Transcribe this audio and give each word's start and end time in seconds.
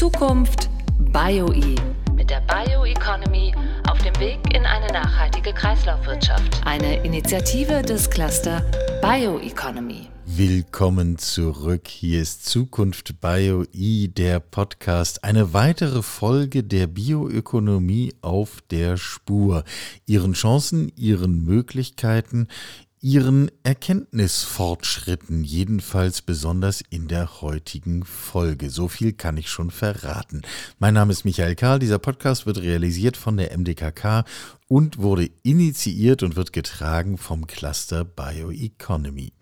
Zukunft 0.00 0.70
BioE 1.12 1.74
mit 2.16 2.30
der 2.30 2.40
Bioeconomy 2.48 3.52
auf 3.86 3.98
dem 3.98 4.18
Weg 4.18 4.38
in 4.54 4.64
eine 4.64 4.86
nachhaltige 4.86 5.52
Kreislaufwirtschaft. 5.52 6.62
Eine 6.64 7.04
Initiative 7.04 7.82
des 7.82 8.08
Cluster 8.08 8.64
Bioeconomy. 9.02 10.08
Willkommen 10.24 11.18
zurück. 11.18 11.86
Hier 11.86 12.22
ist 12.22 12.46
Zukunft 12.46 13.20
BioE, 13.20 14.08
der 14.08 14.40
Podcast. 14.40 15.22
Eine 15.22 15.52
weitere 15.52 16.00
Folge 16.00 16.64
der 16.64 16.86
Bioökonomie 16.86 18.14
auf 18.22 18.62
der 18.70 18.96
Spur. 18.96 19.64
Ihren 20.06 20.32
Chancen, 20.32 20.90
ihren 20.96 21.44
Möglichkeiten, 21.44 22.48
ihren 23.02 23.50
Erkenntnisfortschritten, 23.62 25.42
jedenfalls 25.42 26.20
besonders 26.20 26.82
in 26.90 27.08
der 27.08 27.40
heutigen 27.40 28.04
Folge. 28.04 28.68
So 28.68 28.88
viel 28.88 29.14
kann 29.14 29.38
ich 29.38 29.48
schon 29.48 29.70
verraten. 29.70 30.42
Mein 30.78 30.94
Name 30.94 31.12
ist 31.12 31.24
Michael 31.24 31.54
Karl. 31.54 31.78
Dieser 31.78 31.98
Podcast 31.98 32.44
wird 32.44 32.60
realisiert 32.60 33.16
von 33.16 33.38
der 33.38 33.56
MDKK 33.56 34.24
und 34.68 34.98
wurde 34.98 35.30
initiiert 35.42 36.22
und 36.22 36.36
wird 36.36 36.52
getragen 36.52 37.16
vom 37.16 37.46
Cluster 37.46 38.04
Bioeconomy. 38.04 39.32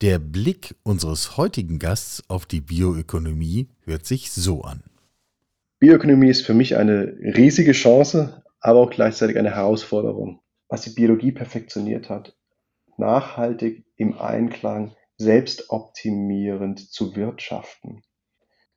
Der 0.00 0.18
Blick 0.18 0.74
unseres 0.82 1.36
heutigen 1.36 1.78
Gasts 1.78 2.22
auf 2.28 2.46
die 2.46 2.62
Bioökonomie 2.62 3.68
hört 3.84 4.06
sich 4.06 4.32
so 4.32 4.62
an. 4.62 4.82
Bioökonomie 5.80 6.30
ist 6.30 6.46
für 6.46 6.54
mich 6.54 6.76
eine 6.76 7.14
riesige 7.20 7.72
Chance, 7.72 8.42
aber 8.60 8.80
auch 8.80 8.90
gleichzeitig 8.90 9.36
eine 9.36 9.54
Herausforderung. 9.54 10.40
Was 10.68 10.82
die 10.82 10.90
Biologie 10.90 11.32
perfektioniert 11.32 12.08
hat, 12.08 12.34
nachhaltig 13.00 13.84
im 13.96 14.16
Einklang, 14.16 14.94
selbstoptimierend 15.18 16.78
zu 16.92 17.16
wirtschaften. 17.16 18.02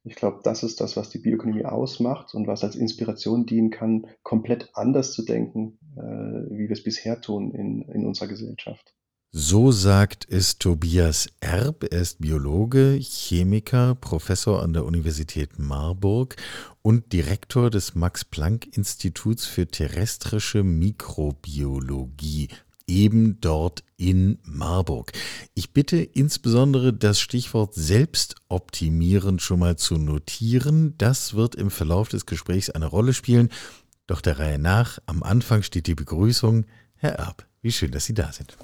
Ich 0.04 0.16
glaube, 0.16 0.41
das 0.44 0.64
ist 0.64 0.81
das, 0.81 0.98
was 0.98 1.09
die 1.09 1.20
Bioökonomie 1.20 1.64
ausmacht 1.64 2.33
und 2.33 2.48
was 2.48 2.64
als 2.64 2.75
Inspiration 2.75 3.45
dienen 3.45 3.70
kann, 3.70 4.08
komplett 4.23 4.70
anders 4.73 5.14
zu 5.14 5.23
denken, 5.23 5.78
äh, 5.95 6.02
wie 6.02 6.67
wir 6.67 6.72
es 6.72 6.83
bisher 6.83 7.22
tun 7.22 7.52
in, 7.53 7.83
in 7.83 8.06
unserer 8.06 8.28
Gesellschaft. 8.28 8.94
So 9.36 9.72
sagt 9.72 10.28
es 10.30 10.59
Tobias 10.59 11.28
Erb. 11.39 11.86
Er 11.92 12.02
ist 12.02 12.20
Biologe, 12.20 13.00
Chemiker, 13.02 13.95
Professor 13.95 14.61
an 14.61 14.73
der 14.73 14.86
Universität 14.86 15.58
Marburg 15.58 16.36
und 16.83 17.14
Direktor 17.14 17.72
des 17.72 17.95
Max-Planck-Instituts 17.95 19.48
für 19.48 19.66
terrestrische 19.66 20.64
Mikrobiologie 20.64 22.50
eben 22.88 23.39
dort 23.39 23.84
in 23.98 24.39
Marburg. 24.44 25.12
Ich 25.53 25.72
bitte 25.72 25.98
insbesondere 25.98 26.94
das 26.94 27.20
Stichwort 27.20 27.73
Selbstoptimieren 27.73 29.39
schon 29.39 29.59
mal 29.59 29.78
zu 29.78 29.98
notieren. 29.98 30.95
Das 30.98 31.34
wird 31.34 31.56
im 31.56 31.72
Verlauf 31.72 32.09
des 32.09 32.26
Gesprächs 32.26 32.70
eine 32.70 32.88
Rolle 32.88 33.14
spielen. 33.14 33.50
Doch 34.08 34.22
der 34.22 34.39
Reihe 34.39 34.59
nach, 34.59 35.00
am 35.06 35.23
Anfang 35.23 35.64
steht 35.64 35.88
die 35.88 35.95
Begrüßung. 35.95 36.66
Herr 36.95 37.14
Erb, 37.14 37.48
wie 37.61 37.72
schön, 37.72 37.92
dass 37.92 38.06
Sie 38.06 38.14
da 38.14 38.31
sind. 38.31 38.58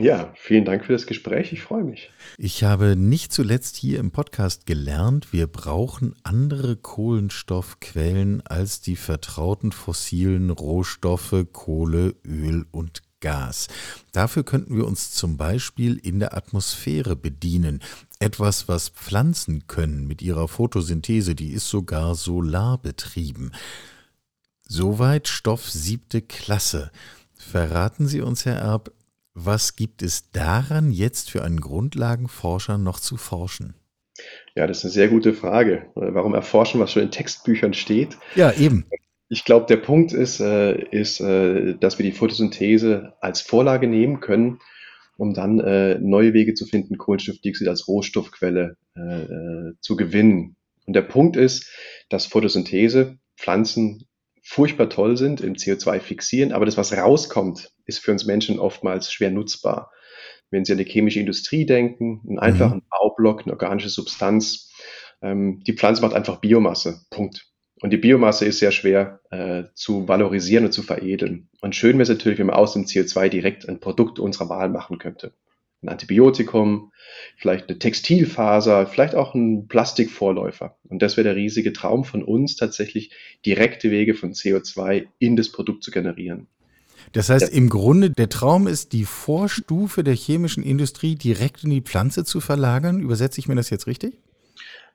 Ja, 0.00 0.32
vielen 0.34 0.64
Dank 0.64 0.86
für 0.86 0.94
das 0.94 1.06
Gespräch. 1.06 1.52
Ich 1.52 1.60
freue 1.60 1.84
mich. 1.84 2.10
Ich 2.38 2.64
habe 2.64 2.96
nicht 2.96 3.34
zuletzt 3.34 3.76
hier 3.76 3.98
im 3.98 4.12
Podcast 4.12 4.64
gelernt, 4.64 5.34
wir 5.34 5.46
brauchen 5.46 6.14
andere 6.22 6.76
Kohlenstoffquellen 6.76 8.40
als 8.46 8.80
die 8.80 8.96
vertrauten 8.96 9.72
fossilen 9.72 10.48
Rohstoffe 10.48 11.44
Kohle, 11.52 12.14
Öl 12.24 12.64
und 12.70 13.02
Gas. 13.20 13.68
Dafür 14.12 14.44
könnten 14.44 14.76
wir 14.76 14.86
uns 14.86 15.12
zum 15.12 15.36
Beispiel 15.36 15.96
in 15.96 16.18
der 16.18 16.36
Atmosphäre 16.36 17.16
bedienen. 17.16 17.80
Etwas, 18.18 18.68
was 18.68 18.88
Pflanzen 18.88 19.66
können 19.66 20.06
mit 20.06 20.22
ihrer 20.22 20.48
Photosynthese, 20.48 21.34
die 21.34 21.52
ist 21.52 21.68
sogar 21.68 22.14
solarbetrieben. 22.14 23.54
Soweit 24.62 25.28
Stoff 25.28 25.70
siebte 25.70 26.22
Klasse. 26.22 26.90
Verraten 27.36 28.06
Sie 28.06 28.20
uns, 28.20 28.44
Herr 28.44 28.58
Erb, 28.58 28.92
was 29.34 29.76
gibt 29.76 30.02
es 30.02 30.30
daran 30.32 30.90
jetzt 30.90 31.30
für 31.30 31.42
einen 31.42 31.60
Grundlagenforscher 31.60 32.78
noch 32.78 33.00
zu 33.00 33.16
forschen? 33.16 33.74
Ja, 34.54 34.66
das 34.66 34.78
ist 34.78 34.84
eine 34.84 34.92
sehr 34.92 35.08
gute 35.08 35.32
Frage. 35.32 35.86
Warum 35.94 36.34
erforschen, 36.34 36.80
was 36.80 36.92
schon 36.92 37.02
in 37.02 37.10
Textbüchern 37.10 37.74
steht? 37.74 38.18
Ja, 38.34 38.52
eben. 38.52 38.84
Ich 39.32 39.44
glaube, 39.44 39.66
der 39.66 39.76
Punkt 39.76 40.12
ist, 40.12 40.40
äh, 40.40 40.76
ist 40.90 41.20
äh, 41.20 41.76
dass 41.78 41.98
wir 41.98 42.04
die 42.04 42.12
Photosynthese 42.12 43.14
als 43.20 43.40
Vorlage 43.40 43.86
nehmen 43.86 44.18
können, 44.18 44.58
um 45.16 45.34
dann 45.34 45.60
äh, 45.60 46.00
neue 46.00 46.34
Wege 46.34 46.54
zu 46.54 46.66
finden, 46.66 46.98
Kohlenstoffdioxid 46.98 47.68
als 47.68 47.86
Rohstoffquelle 47.86 48.76
äh, 48.96 49.00
äh, 49.00 49.72
zu 49.80 49.94
gewinnen. 49.94 50.56
Und 50.84 50.94
der 50.94 51.02
Punkt 51.02 51.36
ist, 51.36 51.70
dass 52.08 52.26
Photosynthese 52.26 53.18
Pflanzen 53.36 54.08
furchtbar 54.42 54.88
toll 54.88 55.16
sind 55.16 55.40
im 55.42 55.54
CO2 55.54 56.00
fixieren, 56.00 56.50
aber 56.50 56.66
das, 56.66 56.76
was 56.76 56.92
rauskommt, 56.92 57.70
ist 57.84 58.00
für 58.00 58.10
uns 58.10 58.26
Menschen 58.26 58.58
oftmals 58.58 59.12
schwer 59.12 59.30
nutzbar. 59.30 59.92
Wenn 60.50 60.64
Sie 60.64 60.72
an 60.72 60.78
die 60.78 60.84
chemische 60.84 61.20
Industrie 61.20 61.66
denken, 61.66 62.20
einen 62.26 62.40
einfachen 62.40 62.78
mhm. 62.78 62.88
Baublock, 62.90 63.42
eine 63.42 63.52
organische 63.52 63.90
Substanz, 63.90 64.72
ähm, 65.22 65.62
die 65.64 65.74
Pflanze 65.74 66.02
macht 66.02 66.14
einfach 66.14 66.40
Biomasse. 66.40 67.02
Punkt. 67.10 67.49
Und 67.80 67.90
die 67.90 67.96
Biomasse 67.96 68.44
ist 68.44 68.58
sehr 68.58 68.72
schwer 68.72 69.20
äh, 69.30 69.64
zu 69.74 70.06
valorisieren 70.06 70.66
und 70.66 70.72
zu 70.72 70.82
veredeln. 70.82 71.48
Und 71.60 71.74
schön 71.74 71.92
wäre 71.92 72.02
es 72.02 72.08
natürlich, 72.10 72.38
wenn 72.38 72.46
man 72.46 72.56
aus 72.56 72.74
dem 72.74 72.84
CO2 72.84 73.28
direkt 73.28 73.68
ein 73.68 73.80
Produkt 73.80 74.18
unserer 74.18 74.50
Wahl 74.50 74.68
machen 74.68 74.98
könnte. 74.98 75.32
Ein 75.82 75.88
Antibiotikum, 75.88 76.92
vielleicht 77.38 77.68
eine 77.68 77.78
Textilfaser, 77.78 78.86
vielleicht 78.86 79.14
auch 79.14 79.34
ein 79.34 79.66
Plastikvorläufer. 79.66 80.76
Und 80.88 81.00
das 81.00 81.16
wäre 81.16 81.24
der 81.24 81.36
riesige 81.36 81.72
Traum 81.72 82.04
von 82.04 82.22
uns, 82.22 82.56
tatsächlich 82.56 83.12
direkte 83.46 83.90
Wege 83.90 84.14
von 84.14 84.34
CO2 84.34 85.06
in 85.18 85.36
das 85.36 85.50
Produkt 85.50 85.82
zu 85.82 85.90
generieren. 85.90 86.48
Das 87.12 87.30
heißt, 87.30 87.50
ja. 87.50 87.56
im 87.56 87.70
Grunde, 87.70 88.10
der 88.10 88.28
Traum 88.28 88.66
ist, 88.66 88.92
die 88.92 89.06
Vorstufe 89.06 90.04
der 90.04 90.14
chemischen 90.14 90.62
Industrie 90.62 91.14
direkt 91.14 91.64
in 91.64 91.70
die 91.70 91.80
Pflanze 91.80 92.24
zu 92.24 92.40
verlagern. 92.40 93.00
Übersetze 93.00 93.40
ich 93.40 93.48
mir 93.48 93.56
das 93.56 93.70
jetzt 93.70 93.86
richtig? 93.86 94.18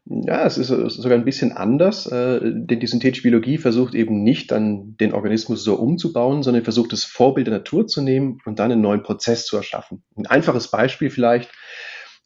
Ja, 0.08 0.46
es 0.46 0.60
ist 0.60 0.68
sogar 0.68 1.18
ein 1.18 1.26
bisschen 1.26 1.52
anders, 1.52 2.06
äh, 2.06 2.40
denn 2.44 2.80
die 2.80 2.86
synthetische 2.86 3.24
Biologie 3.24 3.58
versucht 3.58 3.96
eben 3.96 4.22
nicht 4.22 4.52
dann 4.52 4.96
den 4.98 5.14
Organismus 5.14 5.64
so 5.64 5.76
umzubauen, 5.76 6.44
sondern 6.44 6.64
versucht 6.64 6.94
das 6.94 7.04
Vorbild 7.04 7.48
der 7.48 7.56
Natur 7.56 7.88
zu 7.88 8.02
nehmen 8.04 8.38
und 8.46 8.60
dann 8.60 8.72
einen 8.72 8.82
neuen 8.82 9.02
Prozess 9.02 9.48
zu 9.48 9.58
erschaffen. 9.58 10.04
Ein 10.16 10.28
einfaches 10.28 10.70
Beispiel 10.70 11.10
vielleicht, 11.10 11.50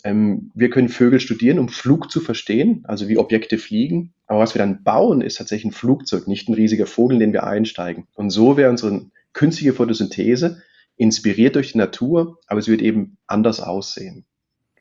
ähm, 0.03 0.51
wir 0.55 0.69
können 0.69 0.89
Vögel 0.89 1.21
studieren, 1.21 1.57
um 1.57 1.69
Flug 1.69 2.11
zu 2.11 2.19
verstehen, 2.19 2.83
also 2.85 3.07
wie 3.07 3.17
Objekte 3.17 3.57
fliegen, 3.57 4.13
aber 4.27 4.39
was 4.39 4.55
wir 4.55 4.59
dann 4.59 4.83
bauen, 4.83 5.21
ist 5.21 5.37
tatsächlich 5.37 5.71
ein 5.71 5.77
Flugzeug, 5.77 6.27
nicht 6.27 6.49
ein 6.49 6.55
riesiger 6.55 6.85
Vogel, 6.85 7.15
in 7.15 7.19
den 7.21 7.33
wir 7.33 7.45
einsteigen. 7.45 8.07
Und 8.13 8.29
so 8.29 8.57
wäre 8.57 8.69
unsere 8.69 9.05
künstliche 9.31 9.73
Photosynthese 9.73 10.61
inspiriert 10.97 11.55
durch 11.55 11.71
die 11.71 11.77
Natur, 11.77 12.39
aber 12.47 12.61
sie 12.61 12.71
wird 12.71 12.81
eben 12.81 13.17
anders 13.25 13.61
aussehen. 13.61 14.25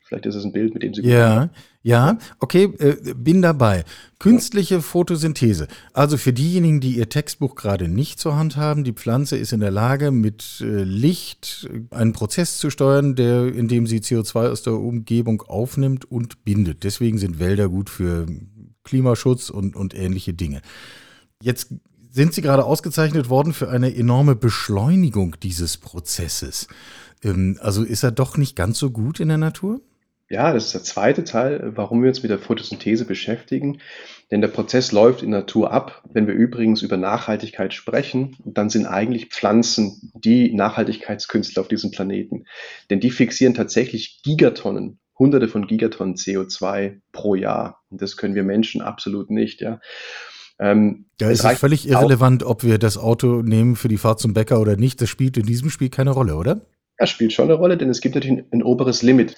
Vielleicht 0.08 0.24
ist 0.24 0.36
es 0.36 0.44
ein 0.44 0.52
Bild, 0.52 0.72
mit 0.72 0.82
dem 0.82 0.94
Sie. 0.94 1.02
Ja, 1.02 1.50
ja, 1.82 2.16
okay, 2.40 2.64
äh, 2.78 3.14
bin 3.14 3.42
dabei. 3.42 3.84
Künstliche 4.18 4.80
Photosynthese. 4.80 5.68
Also 5.92 6.16
für 6.16 6.32
diejenigen, 6.32 6.80
die 6.80 6.96
ihr 6.96 7.10
Textbuch 7.10 7.54
gerade 7.54 7.88
nicht 7.88 8.18
zur 8.18 8.34
Hand 8.34 8.56
haben, 8.56 8.84
die 8.84 8.94
Pflanze 8.94 9.36
ist 9.36 9.52
in 9.52 9.60
der 9.60 9.70
Lage, 9.70 10.10
mit 10.10 10.62
äh, 10.62 10.82
Licht 10.82 11.68
einen 11.90 12.14
Prozess 12.14 12.56
zu 12.56 12.70
steuern, 12.70 13.16
der, 13.16 13.54
in 13.54 13.68
dem 13.68 13.86
sie 13.86 13.98
CO2 13.98 14.48
aus 14.48 14.62
der 14.62 14.72
Umgebung 14.72 15.42
aufnimmt 15.42 16.10
und 16.10 16.42
bindet. 16.42 16.84
Deswegen 16.84 17.18
sind 17.18 17.38
Wälder 17.38 17.68
gut 17.68 17.90
für 17.90 18.24
Klimaschutz 18.84 19.50
und, 19.50 19.76
und 19.76 19.94
ähnliche 19.94 20.32
Dinge. 20.32 20.62
Jetzt 21.42 21.74
sind 22.10 22.32
sie 22.32 22.40
gerade 22.40 22.64
ausgezeichnet 22.64 23.28
worden 23.28 23.52
für 23.52 23.68
eine 23.68 23.94
enorme 23.94 24.36
Beschleunigung 24.36 25.36
dieses 25.42 25.76
Prozesses. 25.76 26.66
Ähm, 27.22 27.58
also 27.60 27.82
ist 27.82 28.04
er 28.04 28.10
doch 28.10 28.38
nicht 28.38 28.56
ganz 28.56 28.78
so 28.78 28.90
gut 28.90 29.20
in 29.20 29.28
der 29.28 29.36
Natur? 29.36 29.82
Ja, 30.30 30.52
das 30.52 30.66
ist 30.66 30.74
der 30.74 30.82
zweite 30.82 31.24
Teil, 31.24 31.72
warum 31.74 32.02
wir 32.02 32.10
uns 32.10 32.22
mit 32.22 32.30
der 32.30 32.38
Photosynthese 32.38 33.06
beschäftigen. 33.06 33.80
Denn 34.30 34.42
der 34.42 34.48
Prozess 34.48 34.92
läuft 34.92 35.22
in 35.22 35.30
Natur 35.30 35.72
ab. 35.72 36.02
Wenn 36.12 36.26
wir 36.26 36.34
übrigens 36.34 36.82
über 36.82 36.98
Nachhaltigkeit 36.98 37.72
sprechen, 37.72 38.36
dann 38.44 38.68
sind 38.68 38.84
eigentlich 38.84 39.26
Pflanzen 39.26 40.12
die 40.14 40.52
Nachhaltigkeitskünstler 40.52 41.62
auf 41.62 41.68
diesem 41.68 41.92
Planeten. 41.92 42.44
Denn 42.90 43.00
die 43.00 43.10
fixieren 43.10 43.54
tatsächlich 43.54 44.20
Gigatonnen, 44.22 44.98
hunderte 45.18 45.48
von 45.48 45.66
Gigatonnen 45.66 46.14
CO2 46.14 47.00
pro 47.10 47.34
Jahr. 47.34 47.80
Und 47.88 48.02
das 48.02 48.18
können 48.18 48.34
wir 48.34 48.44
Menschen 48.44 48.82
absolut 48.82 49.30
nicht, 49.30 49.62
ja. 49.62 49.80
Ähm, 50.60 51.06
es 51.20 51.44
ist 51.44 51.58
völlig 51.58 51.88
irrelevant, 51.88 52.42
ob 52.42 52.64
wir 52.64 52.78
das 52.78 52.98
Auto 52.98 53.42
nehmen 53.42 53.76
für 53.76 53.88
die 53.88 53.96
Fahrt 53.96 54.18
zum 54.18 54.34
Bäcker 54.34 54.60
oder 54.60 54.76
nicht. 54.76 55.00
Das 55.00 55.08
spielt 55.08 55.36
in 55.36 55.46
diesem 55.46 55.70
Spiel 55.70 55.88
keine 55.88 56.10
Rolle, 56.10 56.34
oder? 56.34 56.66
Das 56.98 57.10
spielt 57.10 57.32
schon 57.32 57.44
eine 57.44 57.54
Rolle, 57.54 57.76
denn 57.76 57.88
es 57.88 58.00
gibt 58.00 58.16
natürlich 58.16 58.38
ein, 58.38 58.46
ein 58.50 58.62
oberes 58.64 59.02
Limit. 59.02 59.36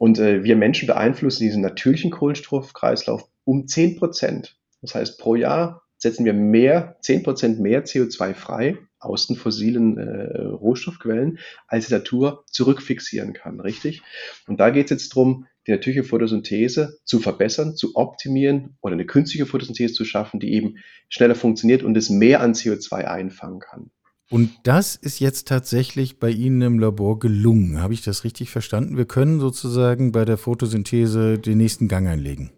Und 0.00 0.18
äh, 0.18 0.44
wir 0.44 0.56
Menschen 0.56 0.86
beeinflussen 0.86 1.42
diesen 1.42 1.60
natürlichen 1.60 2.10
Kohlenstoffkreislauf 2.10 3.28
um 3.44 3.68
10 3.68 3.96
Prozent. 3.96 4.56
Das 4.80 4.94
heißt, 4.94 5.18
pro 5.18 5.34
Jahr 5.34 5.82
setzen 5.98 6.24
wir 6.24 6.32
mehr, 6.32 6.96
10 7.02 7.22
Prozent 7.22 7.60
mehr 7.60 7.84
CO2 7.84 8.32
frei, 8.32 8.78
aus 8.98 9.26
den 9.26 9.36
fossilen 9.36 9.98
äh, 9.98 10.40
Rohstoffquellen 10.40 11.38
als 11.66 11.88
die 11.88 11.92
Natur 11.92 12.44
zurückfixieren 12.46 13.34
kann, 13.34 13.60
richtig? 13.60 14.00
Und 14.46 14.58
da 14.58 14.70
geht 14.70 14.86
es 14.86 14.90
jetzt 14.90 15.14
darum, 15.14 15.46
die 15.66 15.72
natürliche 15.72 16.04
Photosynthese 16.04 16.98
zu 17.04 17.18
verbessern, 17.18 17.76
zu 17.76 17.94
optimieren 17.94 18.78
oder 18.80 18.94
eine 18.94 19.04
künstliche 19.04 19.44
Photosynthese 19.44 19.92
zu 19.92 20.06
schaffen, 20.06 20.40
die 20.40 20.54
eben 20.54 20.76
schneller 21.10 21.34
funktioniert 21.34 21.82
und 21.82 21.94
es 21.98 22.08
mehr 22.08 22.40
an 22.40 22.54
CO2 22.54 23.04
einfangen 23.04 23.60
kann. 23.60 23.90
Und 24.30 24.50
das 24.62 24.94
ist 24.94 25.18
jetzt 25.18 25.48
tatsächlich 25.48 26.20
bei 26.20 26.30
Ihnen 26.30 26.62
im 26.62 26.78
Labor 26.78 27.18
gelungen. 27.18 27.82
Habe 27.82 27.94
ich 27.94 28.02
das 28.02 28.22
richtig 28.22 28.50
verstanden? 28.50 28.96
Wir 28.96 29.04
können 29.04 29.40
sozusagen 29.40 30.12
bei 30.12 30.24
der 30.24 30.38
Photosynthese 30.38 31.38
den 31.38 31.58
nächsten 31.58 31.88
Gang 31.88 32.06
einlegen. 32.06 32.52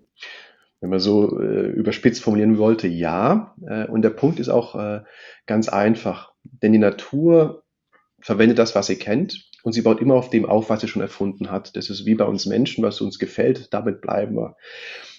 Wenn 0.81 0.91
man 0.91 1.01
so 1.01 1.41
äh, 1.41 1.69
überspitzt 1.71 2.23
formulieren 2.23 2.59
wollte, 2.59 2.89
ja. 2.89 3.55
Äh, 3.67 3.87
und 3.87 4.03
der 4.03 4.11
Punkt 4.11 4.39
ist 4.39 4.51
auch 4.51 4.75
äh, 4.75 5.01
ganz 5.47 5.71
einfach. 5.71 6.33
Denn 6.45 6.73
die 6.73 6.79
Natur 6.79 7.63
verwendet 8.21 8.59
das, 8.59 8.75
was 8.75 8.89
sie 8.89 8.97
kennt. 8.97 9.49
Und 9.63 9.73
sie 9.73 9.83
baut 9.83 10.01
immer 10.01 10.15
auf 10.15 10.29
dem 10.29 10.45
auf, 10.45 10.69
was 10.69 10.81
sie 10.81 10.89
schon 10.89 11.03
erfunden 11.03 11.51
hat. 11.51 11.77
Das 11.77 11.89
ist 11.89 12.05
wie 12.05 12.17
bei 12.17 12.25
uns 12.25 12.47
Menschen, 12.47 12.85
was 12.85 13.01
uns 13.01 13.19
gefällt, 13.19 13.73
damit 13.73 14.01
bleiben 14.03 14.37
wir. 14.37 14.57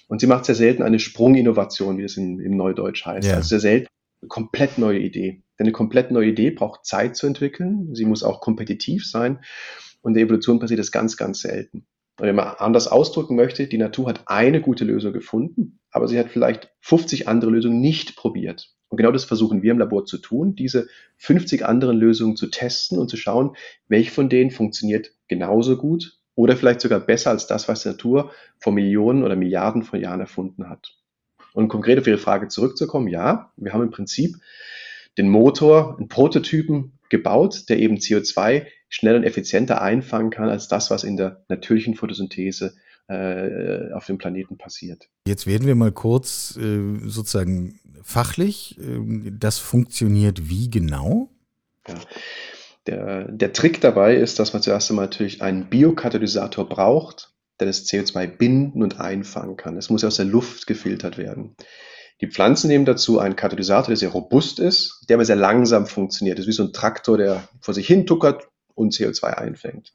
Und 0.06 0.20
sie 0.20 0.26
macht 0.26 0.44
sehr 0.44 0.54
selten 0.54 0.82
eine 0.82 0.98
Sprunginnovation, 0.98 1.98
wie 1.98 2.04
es 2.04 2.16
in, 2.16 2.38
im 2.38 2.56
Neudeutsch 2.56 3.06
heißt. 3.06 3.26
Ja. 3.26 3.36
Also 3.36 3.48
sehr 3.48 3.60
selten 3.60 3.88
eine 4.20 4.28
komplett 4.28 4.78
neue 4.78 5.00
Idee. 5.00 5.43
Denn 5.58 5.66
eine 5.66 5.72
komplett 5.72 6.10
neue 6.10 6.28
Idee 6.28 6.50
braucht 6.50 6.84
Zeit 6.84 7.16
zu 7.16 7.26
entwickeln. 7.26 7.94
Sie 7.94 8.04
muss 8.04 8.22
auch 8.22 8.40
kompetitiv 8.40 9.06
sein. 9.06 9.40
Und 10.02 10.10
in 10.10 10.14
der 10.14 10.24
Evolution 10.24 10.58
passiert 10.58 10.80
das 10.80 10.92
ganz, 10.92 11.16
ganz 11.16 11.40
selten. 11.40 11.86
Und 12.20 12.26
wenn 12.26 12.36
man 12.36 12.54
anders 12.58 12.86
ausdrücken 12.86 13.34
möchte, 13.34 13.66
die 13.66 13.78
Natur 13.78 14.08
hat 14.08 14.22
eine 14.26 14.60
gute 14.60 14.84
Lösung 14.84 15.12
gefunden, 15.12 15.80
aber 15.90 16.06
sie 16.06 16.18
hat 16.18 16.28
vielleicht 16.30 16.70
50 16.80 17.26
andere 17.26 17.50
Lösungen 17.50 17.80
nicht 17.80 18.16
probiert. 18.16 18.74
Und 18.88 18.98
genau 18.98 19.10
das 19.10 19.24
versuchen 19.24 19.62
wir 19.62 19.72
im 19.72 19.78
Labor 19.78 20.04
zu 20.04 20.18
tun, 20.18 20.54
diese 20.54 20.86
50 21.16 21.66
anderen 21.66 21.98
Lösungen 21.98 22.36
zu 22.36 22.46
testen 22.46 22.98
und 22.98 23.08
zu 23.08 23.16
schauen, 23.16 23.56
welche 23.88 24.12
von 24.12 24.28
denen 24.28 24.52
funktioniert 24.52 25.10
genauso 25.26 25.76
gut 25.76 26.18
oder 26.36 26.56
vielleicht 26.56 26.80
sogar 26.80 27.00
besser 27.00 27.30
als 27.30 27.48
das, 27.48 27.66
was 27.66 27.82
die 27.82 27.88
Natur 27.88 28.30
vor 28.58 28.72
Millionen 28.72 29.24
oder 29.24 29.34
Milliarden 29.34 29.82
von 29.82 30.00
Jahren 30.00 30.20
erfunden 30.20 30.68
hat. 30.68 30.96
Und 31.54 31.68
konkret 31.68 31.98
auf 31.98 32.06
Ihre 32.06 32.18
Frage 32.18 32.48
zurückzukommen, 32.48 33.08
ja, 33.08 33.52
wir 33.56 33.72
haben 33.72 33.82
im 33.82 33.90
Prinzip 33.90 34.36
den 35.18 35.28
Motor, 35.28 35.96
einen 35.98 36.08
Prototypen 36.08 36.98
gebaut, 37.08 37.68
der 37.68 37.78
eben 37.78 37.96
CO2 37.96 38.66
schneller 38.88 39.18
und 39.18 39.24
effizienter 39.24 39.82
einfangen 39.82 40.30
kann 40.30 40.48
als 40.48 40.68
das, 40.68 40.90
was 40.90 41.04
in 41.04 41.16
der 41.16 41.44
natürlichen 41.48 41.94
Photosynthese 41.94 42.74
äh, 43.08 43.92
auf 43.92 44.06
dem 44.06 44.18
Planeten 44.18 44.56
passiert. 44.56 45.08
Jetzt 45.26 45.46
werden 45.46 45.66
wir 45.66 45.74
mal 45.74 45.92
kurz 45.92 46.56
äh, 46.56 46.98
sozusagen 47.04 47.78
fachlich. 48.02 48.78
Äh, 48.78 49.30
das 49.30 49.58
funktioniert 49.58 50.48
wie 50.48 50.70
genau? 50.70 51.30
Ja. 51.86 51.94
Der, 52.86 53.32
der 53.32 53.52
Trick 53.52 53.80
dabei 53.80 54.16
ist, 54.16 54.38
dass 54.38 54.52
man 54.52 54.62
zuerst 54.62 54.90
einmal 54.90 55.06
natürlich 55.06 55.42
einen 55.42 55.70
Biokatalysator 55.70 56.68
braucht, 56.68 57.32
der 57.58 57.66
das 57.66 57.86
CO2 57.86 58.26
binden 58.26 58.82
und 58.82 59.00
einfangen 59.00 59.56
kann. 59.56 59.76
Es 59.76 59.88
muss 59.88 60.04
aus 60.04 60.16
der 60.16 60.26
Luft 60.26 60.66
gefiltert 60.66 61.16
werden. 61.16 61.56
Die 62.20 62.28
Pflanzen 62.28 62.68
nehmen 62.68 62.84
dazu 62.84 63.18
einen 63.18 63.36
Katalysator, 63.36 63.88
der 63.88 63.96
sehr 63.96 64.10
robust 64.10 64.60
ist, 64.60 65.04
der 65.08 65.16
aber 65.16 65.24
sehr 65.24 65.36
langsam 65.36 65.86
funktioniert. 65.86 66.38
Das 66.38 66.44
ist 66.44 66.48
wie 66.48 66.52
so 66.52 66.64
ein 66.64 66.72
Traktor, 66.72 67.18
der 67.18 67.48
vor 67.60 67.74
sich 67.74 67.86
hin 67.86 68.06
tuckert 68.06 68.48
und 68.74 68.92
CO2 68.92 69.24
einfängt. 69.24 69.94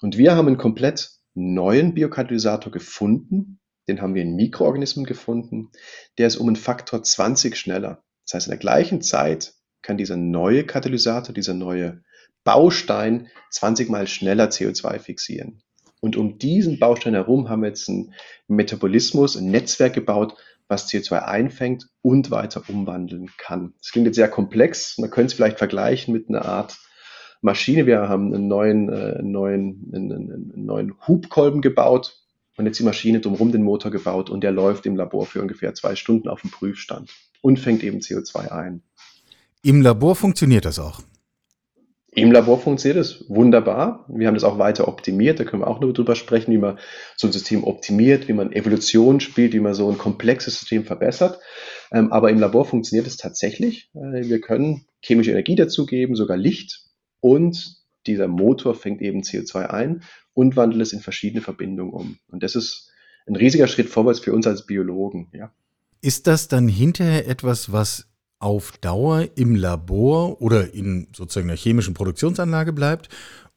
Und 0.00 0.18
wir 0.18 0.34
haben 0.34 0.48
einen 0.48 0.58
komplett 0.58 1.10
neuen 1.34 1.94
Biokatalysator 1.94 2.72
gefunden. 2.72 3.60
Den 3.88 4.00
haben 4.00 4.14
wir 4.14 4.22
in 4.22 4.34
Mikroorganismen 4.34 5.06
gefunden. 5.06 5.70
Der 6.18 6.26
ist 6.26 6.36
um 6.36 6.48
einen 6.48 6.56
Faktor 6.56 7.02
20 7.02 7.56
schneller. 7.56 8.02
Das 8.24 8.34
heißt, 8.34 8.46
in 8.48 8.50
der 8.50 8.58
gleichen 8.58 9.00
Zeit 9.00 9.54
kann 9.82 9.96
dieser 9.96 10.16
neue 10.16 10.64
Katalysator, 10.64 11.32
dieser 11.32 11.54
neue 11.54 12.02
Baustein 12.42 13.28
20 13.50 13.88
mal 13.88 14.08
schneller 14.08 14.48
CO2 14.48 14.98
fixieren. 14.98 15.62
Und 16.00 16.16
um 16.16 16.38
diesen 16.38 16.78
Baustein 16.78 17.14
herum 17.14 17.48
haben 17.48 17.62
wir 17.62 17.68
jetzt 17.68 17.88
einen 17.88 18.12
Metabolismus, 18.48 19.36
ein 19.36 19.50
Netzwerk 19.50 19.94
gebaut, 19.94 20.36
was 20.68 20.88
CO2 20.88 21.24
einfängt 21.24 21.88
und 22.02 22.30
weiter 22.30 22.62
umwandeln 22.68 23.30
kann. 23.36 23.74
Das 23.78 23.92
klingt 23.92 24.06
jetzt 24.06 24.16
sehr 24.16 24.28
komplex. 24.28 24.98
Man 24.98 25.10
könnte 25.10 25.26
es 25.26 25.34
vielleicht 25.34 25.58
vergleichen 25.58 26.12
mit 26.12 26.28
einer 26.28 26.44
Art 26.44 26.78
Maschine. 27.40 27.86
Wir 27.86 28.08
haben 28.08 28.34
einen 28.34 28.48
neuen, 28.48 28.88
äh, 28.88 29.22
neuen, 29.22 29.90
einen, 29.94 30.12
einen 30.12 30.64
neuen 30.64 30.94
Hubkolben 31.06 31.60
gebaut 31.60 32.18
und 32.56 32.66
jetzt 32.66 32.78
die 32.78 32.84
Maschine 32.84 33.20
drumherum 33.20 33.52
den 33.52 33.62
Motor 33.62 33.90
gebaut 33.90 34.30
und 34.30 34.42
der 34.42 34.52
läuft 34.52 34.86
im 34.86 34.96
Labor 34.96 35.26
für 35.26 35.42
ungefähr 35.42 35.74
zwei 35.74 35.94
Stunden 35.94 36.28
auf 36.28 36.40
dem 36.40 36.50
Prüfstand 36.50 37.10
und 37.42 37.58
fängt 37.58 37.84
eben 37.84 37.98
CO2 37.98 38.50
ein. 38.50 38.82
Im 39.62 39.82
Labor 39.82 40.16
funktioniert 40.16 40.64
das 40.64 40.78
auch. 40.78 41.00
Im 42.18 42.32
Labor 42.32 42.58
funktioniert 42.58 42.98
es 42.98 43.28
wunderbar. 43.28 44.06
Wir 44.08 44.26
haben 44.26 44.34
das 44.34 44.42
auch 44.42 44.58
weiter 44.58 44.88
optimiert. 44.88 45.38
Da 45.38 45.44
können 45.44 45.60
wir 45.60 45.66
auch 45.66 45.80
nur 45.80 45.92
drüber 45.92 46.16
sprechen, 46.16 46.50
wie 46.50 46.56
man 46.56 46.78
so 47.14 47.26
ein 47.26 47.32
System 47.32 47.62
optimiert, 47.62 48.26
wie 48.26 48.32
man 48.32 48.52
Evolution 48.52 49.20
spielt, 49.20 49.52
wie 49.52 49.60
man 49.60 49.74
so 49.74 49.90
ein 49.90 49.98
komplexes 49.98 50.58
System 50.58 50.86
verbessert. 50.86 51.38
Ähm, 51.92 52.10
aber 52.12 52.30
im 52.30 52.38
Labor 52.38 52.64
funktioniert 52.64 53.06
es 53.06 53.18
tatsächlich. 53.18 53.90
Äh, 53.94 54.30
wir 54.30 54.40
können 54.40 54.86
chemische 55.02 55.30
Energie 55.30 55.56
dazugeben, 55.56 56.16
sogar 56.16 56.38
Licht. 56.38 56.86
Und 57.20 57.84
dieser 58.06 58.28
Motor 58.28 58.74
fängt 58.74 59.02
eben 59.02 59.20
CO2 59.20 59.66
ein 59.66 60.02
und 60.32 60.56
wandelt 60.56 60.80
es 60.80 60.94
in 60.94 61.00
verschiedene 61.00 61.42
Verbindungen 61.42 61.92
um. 61.92 62.18
Und 62.28 62.42
das 62.42 62.56
ist 62.56 62.90
ein 63.26 63.36
riesiger 63.36 63.66
Schritt 63.66 63.90
vorwärts 63.90 64.20
für 64.20 64.32
uns 64.32 64.46
als 64.46 64.64
Biologen. 64.64 65.28
Ja. 65.34 65.52
Ist 66.00 66.26
das 66.26 66.48
dann 66.48 66.66
hinterher 66.66 67.28
etwas, 67.28 67.72
was 67.72 68.08
auf 68.38 68.72
Dauer 68.78 69.26
im 69.36 69.54
Labor 69.54 70.40
oder 70.40 70.74
in 70.74 71.08
sozusagen 71.14 71.48
einer 71.48 71.56
chemischen 71.56 71.94
Produktionsanlage 71.94 72.72
bleibt? 72.72 73.08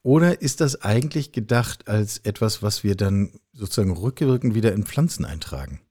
Oder 0.02 0.42
ist 0.42 0.62
das 0.62 0.82
eigentlich 0.82 1.32
gedacht 1.32 1.88
als 1.88 2.20
etwas, 2.20 2.64
was 2.64 2.84
wir 2.84 2.96
dann 2.96 3.34
sozusagen 3.52 3.92
rückwirkend 3.92 4.56
wieder 4.56 4.74
in 4.74 4.86
Pflanzen 4.86 5.26
eintragen? 5.26 5.82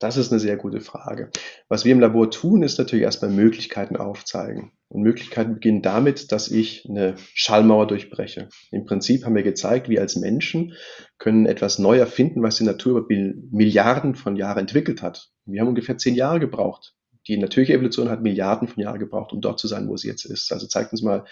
Das 0.00 0.16
ist 0.16 0.32
eine 0.32 0.40
sehr 0.40 0.56
gute 0.56 0.80
Frage. 0.80 1.30
Was 1.68 1.84
wir 1.84 1.92
im 1.92 2.00
Labor 2.00 2.30
tun, 2.30 2.62
ist 2.62 2.78
natürlich 2.78 3.04
erstmal 3.04 3.30
Möglichkeiten 3.30 3.96
aufzeigen. 3.96 4.72
Und 4.88 5.02
Möglichkeiten 5.02 5.54
beginnen 5.54 5.82
damit, 5.82 6.32
dass 6.32 6.50
ich 6.50 6.86
eine 6.88 7.16
Schallmauer 7.34 7.86
durchbreche. 7.86 8.48
Im 8.72 8.86
Prinzip 8.86 9.24
haben 9.24 9.36
wir 9.36 9.42
gezeigt, 9.42 9.90
wir 9.90 10.00
als 10.00 10.16
Menschen 10.16 10.72
können 11.18 11.44
etwas 11.44 11.78
neu 11.78 11.98
erfinden, 11.98 12.42
was 12.42 12.56
die 12.56 12.64
Natur 12.64 12.98
über 12.98 13.06
Milliarden 13.50 14.14
von 14.14 14.36
Jahren 14.36 14.60
entwickelt 14.60 15.02
hat. 15.02 15.28
Wir 15.44 15.60
haben 15.60 15.68
ungefähr 15.68 15.98
zehn 15.98 16.14
Jahre 16.14 16.40
gebraucht, 16.40 16.94
die 17.28 17.36
natürliche 17.36 17.74
Evolution 17.74 18.08
hat 18.08 18.22
Milliarden 18.22 18.68
von 18.68 18.82
Jahren 18.82 18.98
gebraucht, 18.98 19.32
um 19.32 19.40
dort 19.40 19.58
zu 19.58 19.68
sein, 19.68 19.88
wo 19.88 19.96
sie 19.96 20.08
jetzt 20.08 20.24
ist. 20.24 20.52
Also 20.52 20.66
zeigt 20.66 20.92
uns 20.92 21.02
mal, 21.02 21.24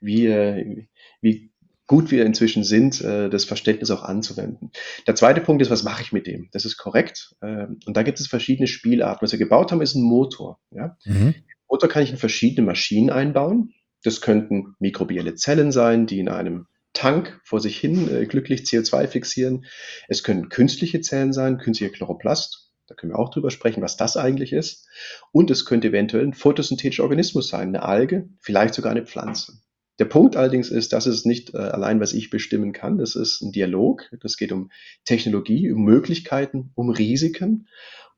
wie, 0.00 0.26
äh, 0.26 0.86
wie 1.20 1.50
gut 1.86 2.10
wir 2.10 2.24
inzwischen 2.24 2.64
sind, 2.64 3.00
äh, 3.02 3.28
das 3.28 3.44
Verständnis 3.44 3.90
auch 3.90 4.02
anzuwenden. 4.02 4.70
Der 5.06 5.14
zweite 5.14 5.40
Punkt 5.40 5.60
ist, 5.62 5.70
was 5.70 5.82
mache 5.82 6.02
ich 6.02 6.12
mit 6.12 6.26
dem? 6.26 6.48
Das 6.52 6.64
ist 6.64 6.76
korrekt. 6.76 7.34
Ähm, 7.42 7.78
und 7.84 7.96
da 7.96 8.02
gibt 8.02 8.20
es 8.20 8.26
verschiedene 8.26 8.66
Spielarten. 8.66 9.22
Was 9.22 9.32
wir 9.32 9.38
gebaut 9.38 9.72
haben, 9.72 9.82
ist 9.82 9.94
ein 9.94 10.02
Motor. 10.02 10.60
Ja? 10.70 10.96
Mhm. 11.04 11.34
Motor 11.68 11.88
kann 11.88 12.02
ich 12.02 12.10
in 12.10 12.16
verschiedene 12.16 12.66
Maschinen 12.66 13.10
einbauen. 13.10 13.74
Das 14.02 14.20
könnten 14.20 14.74
mikrobielle 14.78 15.34
Zellen 15.34 15.72
sein, 15.72 16.06
die 16.06 16.20
in 16.20 16.28
einem 16.28 16.66
Tank 16.92 17.40
vor 17.42 17.60
sich 17.60 17.76
hin 17.76 18.08
äh, 18.14 18.26
glücklich 18.26 18.62
CO2 18.62 19.08
fixieren. 19.08 19.66
Es 20.08 20.22
können 20.22 20.48
künstliche 20.48 21.00
Zellen 21.00 21.32
sein, 21.32 21.58
künstlicher 21.58 21.92
Chloroplast. 21.92 22.63
Da 22.86 22.94
können 22.94 23.12
wir 23.12 23.18
auch 23.18 23.30
drüber 23.30 23.50
sprechen, 23.50 23.82
was 23.82 23.96
das 23.96 24.16
eigentlich 24.16 24.52
ist. 24.52 24.88
Und 25.32 25.50
es 25.50 25.64
könnte 25.64 25.88
eventuell 25.88 26.24
ein 26.24 26.34
photosynthetischer 26.34 27.02
Organismus 27.02 27.48
sein, 27.48 27.68
eine 27.68 27.82
Alge, 27.82 28.28
vielleicht 28.40 28.74
sogar 28.74 28.90
eine 28.90 29.06
Pflanze. 29.06 29.54
Der 29.98 30.06
Punkt 30.06 30.36
allerdings 30.36 30.70
ist, 30.70 30.92
dass 30.92 31.06
es 31.06 31.24
nicht 31.24 31.54
äh, 31.54 31.58
allein, 31.58 32.00
was 32.00 32.12
ich 32.12 32.30
bestimmen 32.30 32.72
kann. 32.72 32.98
Das 32.98 33.14
ist 33.14 33.40
ein 33.42 33.52
Dialog. 33.52 34.10
Das 34.20 34.36
geht 34.36 34.50
um 34.50 34.70
Technologie, 35.04 35.70
um 35.70 35.84
Möglichkeiten, 35.84 36.72
um 36.74 36.90
Risiken, 36.90 37.68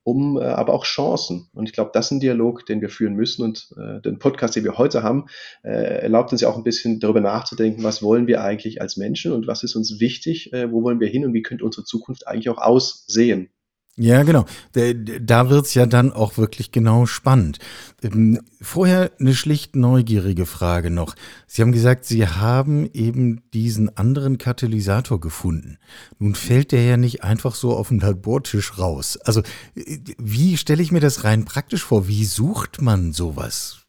um 0.02 0.38
äh, 0.38 0.44
aber 0.44 0.72
auch 0.72 0.84
Chancen. 0.84 1.50
Und 1.52 1.68
ich 1.68 1.74
glaube, 1.74 1.90
das 1.92 2.06
ist 2.06 2.12
ein 2.12 2.20
Dialog, 2.20 2.64
den 2.64 2.80
wir 2.80 2.88
führen 2.88 3.14
müssen. 3.14 3.42
Und 3.42 3.74
äh, 3.76 4.00
den 4.00 4.18
Podcast, 4.18 4.56
den 4.56 4.64
wir 4.64 4.78
heute 4.78 5.02
haben, 5.02 5.26
äh, 5.64 6.00
erlaubt 6.00 6.32
uns 6.32 6.40
ja 6.40 6.48
auch 6.48 6.56
ein 6.56 6.64
bisschen 6.64 6.98
darüber 6.98 7.20
nachzudenken, 7.20 7.82
was 7.82 8.02
wollen 8.02 8.26
wir 8.26 8.42
eigentlich 8.42 8.80
als 8.80 8.96
Menschen 8.96 9.32
und 9.32 9.46
was 9.46 9.62
ist 9.62 9.76
uns 9.76 10.00
wichtig, 10.00 10.54
äh, 10.54 10.72
wo 10.72 10.82
wollen 10.82 11.00
wir 11.00 11.08
hin 11.08 11.26
und 11.26 11.34
wie 11.34 11.42
könnte 11.42 11.64
unsere 11.64 11.84
Zukunft 11.84 12.26
eigentlich 12.26 12.48
auch 12.48 12.58
aussehen. 12.58 13.50
Ja, 13.98 14.24
genau. 14.24 14.44
Da 14.74 15.48
wird's 15.48 15.72
ja 15.72 15.86
dann 15.86 16.12
auch 16.12 16.36
wirklich 16.36 16.70
genau 16.70 17.06
spannend. 17.06 17.58
Ähm, 18.02 18.40
vorher 18.60 19.10
eine 19.18 19.34
schlicht 19.34 19.74
neugierige 19.74 20.44
Frage 20.44 20.90
noch. 20.90 21.14
Sie 21.46 21.62
haben 21.62 21.72
gesagt, 21.72 22.04
Sie 22.04 22.26
haben 22.26 22.90
eben 22.92 23.40
diesen 23.54 23.96
anderen 23.96 24.36
Katalysator 24.36 25.18
gefunden. 25.18 25.78
Nun 26.18 26.34
fällt 26.34 26.72
der 26.72 26.84
ja 26.84 26.98
nicht 26.98 27.24
einfach 27.24 27.54
so 27.54 27.74
auf 27.74 27.88
dem 27.88 27.98
Labortisch 27.98 28.78
raus. 28.78 29.18
Also 29.24 29.42
wie 29.74 30.58
stelle 30.58 30.82
ich 30.82 30.92
mir 30.92 31.00
das 31.00 31.24
rein 31.24 31.46
praktisch 31.46 31.82
vor? 31.82 32.06
Wie 32.06 32.26
sucht 32.26 32.82
man 32.82 33.14
sowas? 33.14 33.86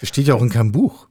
Das 0.00 0.08
steht 0.08 0.26
ja 0.26 0.34
auch 0.34 0.42
in 0.42 0.50
keinem 0.50 0.72
Buch. 0.72 1.06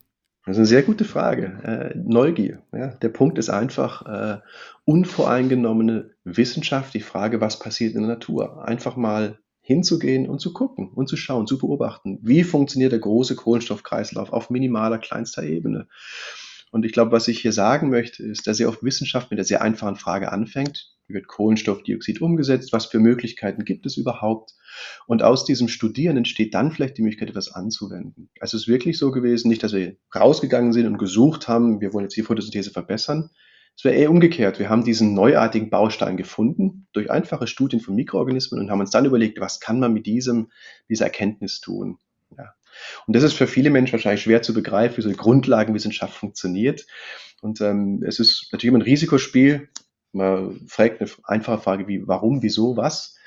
Das 0.46 0.56
ist 0.56 0.60
eine 0.60 0.68
sehr 0.68 0.84
gute 0.84 1.06
Frage. 1.06 1.94
Äh, 1.96 1.98
Neugier. 1.98 2.62
Ja. 2.74 2.88
Der 2.88 3.08
Punkt 3.08 3.38
ist 3.38 3.50
einfach 3.50 4.06
äh, 4.06 4.42
unvoreingenommene 4.84 6.13
Wissenschaft, 6.24 6.94
die 6.94 7.02
Frage, 7.02 7.42
was 7.42 7.60
passiert 7.60 7.96
in 7.96 8.02
der 8.02 8.10
Natur. 8.10 8.66
Einfach 8.68 8.96
mal 8.96 9.40
hinzugehen 9.62 10.28
und 10.30 10.40
zu 10.40 10.54
gucken 10.54 10.90
und 10.90 11.08
zu 11.08 11.16
schauen, 11.16 11.48
zu 11.48 11.58
beobachten, 11.58 12.20
wie 12.22 12.44
funktioniert 12.44 12.92
der 12.92 13.00
große 13.00 13.36
Kohlenstoffkreislauf 13.36 14.34
auf 14.34 14.50
minimaler, 14.50 14.98
kleinster 14.98 15.44
Ebene. 15.44 15.88
Und 16.74 16.86
ich 16.86 16.92
glaube, 16.92 17.12
was 17.12 17.28
ich 17.28 17.40
hier 17.40 17.54
sagen 17.54 17.90
möchte, 17.90 18.24
ist, 18.24 18.48
dass 18.48 18.58
sehr 18.58 18.68
oft 18.68 18.84
Wissenschaft 18.84 19.30
mit 19.30 19.38
der 19.38 19.46
sehr 19.46 19.62
einfachen 19.62 19.96
Frage 19.96 20.32
anfängt. 20.32 20.92
Wie 21.08 21.14
wird 21.14 21.28
Kohlenstoffdioxid 21.28 22.20
umgesetzt? 22.20 22.74
Was 22.74 22.88
für 22.88 23.00
Möglichkeiten 23.00 23.64
gibt 23.64 23.86
es 23.86 23.96
überhaupt? 23.96 24.56
Und 25.06 25.22
aus 25.22 25.46
diesem 25.46 25.68
Studieren 25.68 26.18
entsteht 26.18 26.54
dann 26.56 26.72
vielleicht 26.72 26.98
die 26.98 27.04
Möglichkeit, 27.04 27.30
etwas 27.30 27.52
anzuwenden. 27.52 28.30
Also 28.40 28.58
es 28.58 28.64
ist 28.64 28.68
wirklich 28.68 28.98
so 28.98 29.12
gewesen, 29.12 29.50
nicht, 29.50 29.62
dass 29.62 29.74
wir 29.74 29.98
rausgegangen 30.16 30.74
sind 30.74 30.88
und 30.88 30.98
gesucht 30.98 31.48
haben, 31.48 31.80
wir 31.80 31.94
wollen 31.94 32.06
jetzt 32.06 32.18
die 32.18 32.24
Photosynthese 32.24 32.72
verbessern. 32.72 33.30
Es 33.76 33.84
wäre 33.84 33.96
eher 33.96 34.12
umgekehrt. 34.12 34.60
Wir 34.60 34.70
haben 34.70 34.84
diesen 34.84 35.14
neuartigen 35.14 35.70
Baustein 35.70 36.16
gefunden 36.16 36.88
durch 36.94 37.10
einfache 37.10 37.48
Studien 37.48 37.80
von 37.80 37.96
Mikroorganismen 37.96 38.60
und 38.60 38.70
haben 38.70 38.80
uns 38.80 38.92
dann 38.92 39.06
überlegt, 39.06 39.40
was 39.40 39.60
kann 39.60 39.80
man 39.80 39.94
mit 39.94 40.06
diesem, 40.06 40.52
dieser 40.90 41.06
Erkenntnis 41.06 41.60
tun? 41.60 41.98
Ja. 42.38 42.54
Und 43.08 43.16
das 43.16 43.24
ist 43.24 43.34
für 43.34 43.48
viele 43.48 43.70
Menschen 43.70 43.94
wahrscheinlich 43.94 44.22
schwer 44.22 44.42
zu 44.42 44.54
begreifen, 44.54 44.98
wie 44.98 45.02
so 45.02 45.10
eine 45.10 45.18
Grundlagenwissenschaft 45.18 46.14
funktioniert. 46.14 46.86
Und 47.42 47.62
ähm, 47.62 48.04
es 48.06 48.20
ist 48.20 48.50
natürlich 48.52 48.70
immer 48.70 48.80
ein 48.80 48.84
Risikospiel. 48.84 49.70
Man 50.12 50.68
fragt 50.68 51.02
eine 51.02 51.10
einfache 51.24 51.62
Frage 51.62 51.88
wie 51.88 52.08
warum, 52.08 52.44
wieso, 52.44 52.78
was. 52.78 53.18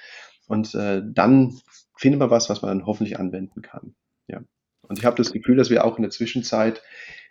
Und 0.46 0.74
äh, 0.74 1.02
dann 1.04 1.60
findet 1.96 2.20
man 2.20 2.30
was, 2.30 2.48
was 2.48 2.62
man 2.62 2.78
dann 2.78 2.86
hoffentlich 2.86 3.18
anwenden 3.18 3.62
kann. 3.62 3.94
Ja. 4.28 4.42
Und 4.82 4.98
ich 4.98 5.04
habe 5.04 5.16
das 5.16 5.32
Gefühl, 5.32 5.56
dass 5.56 5.70
wir 5.70 5.84
auch 5.84 5.96
in 5.96 6.02
der 6.02 6.10
Zwischenzeit 6.10 6.82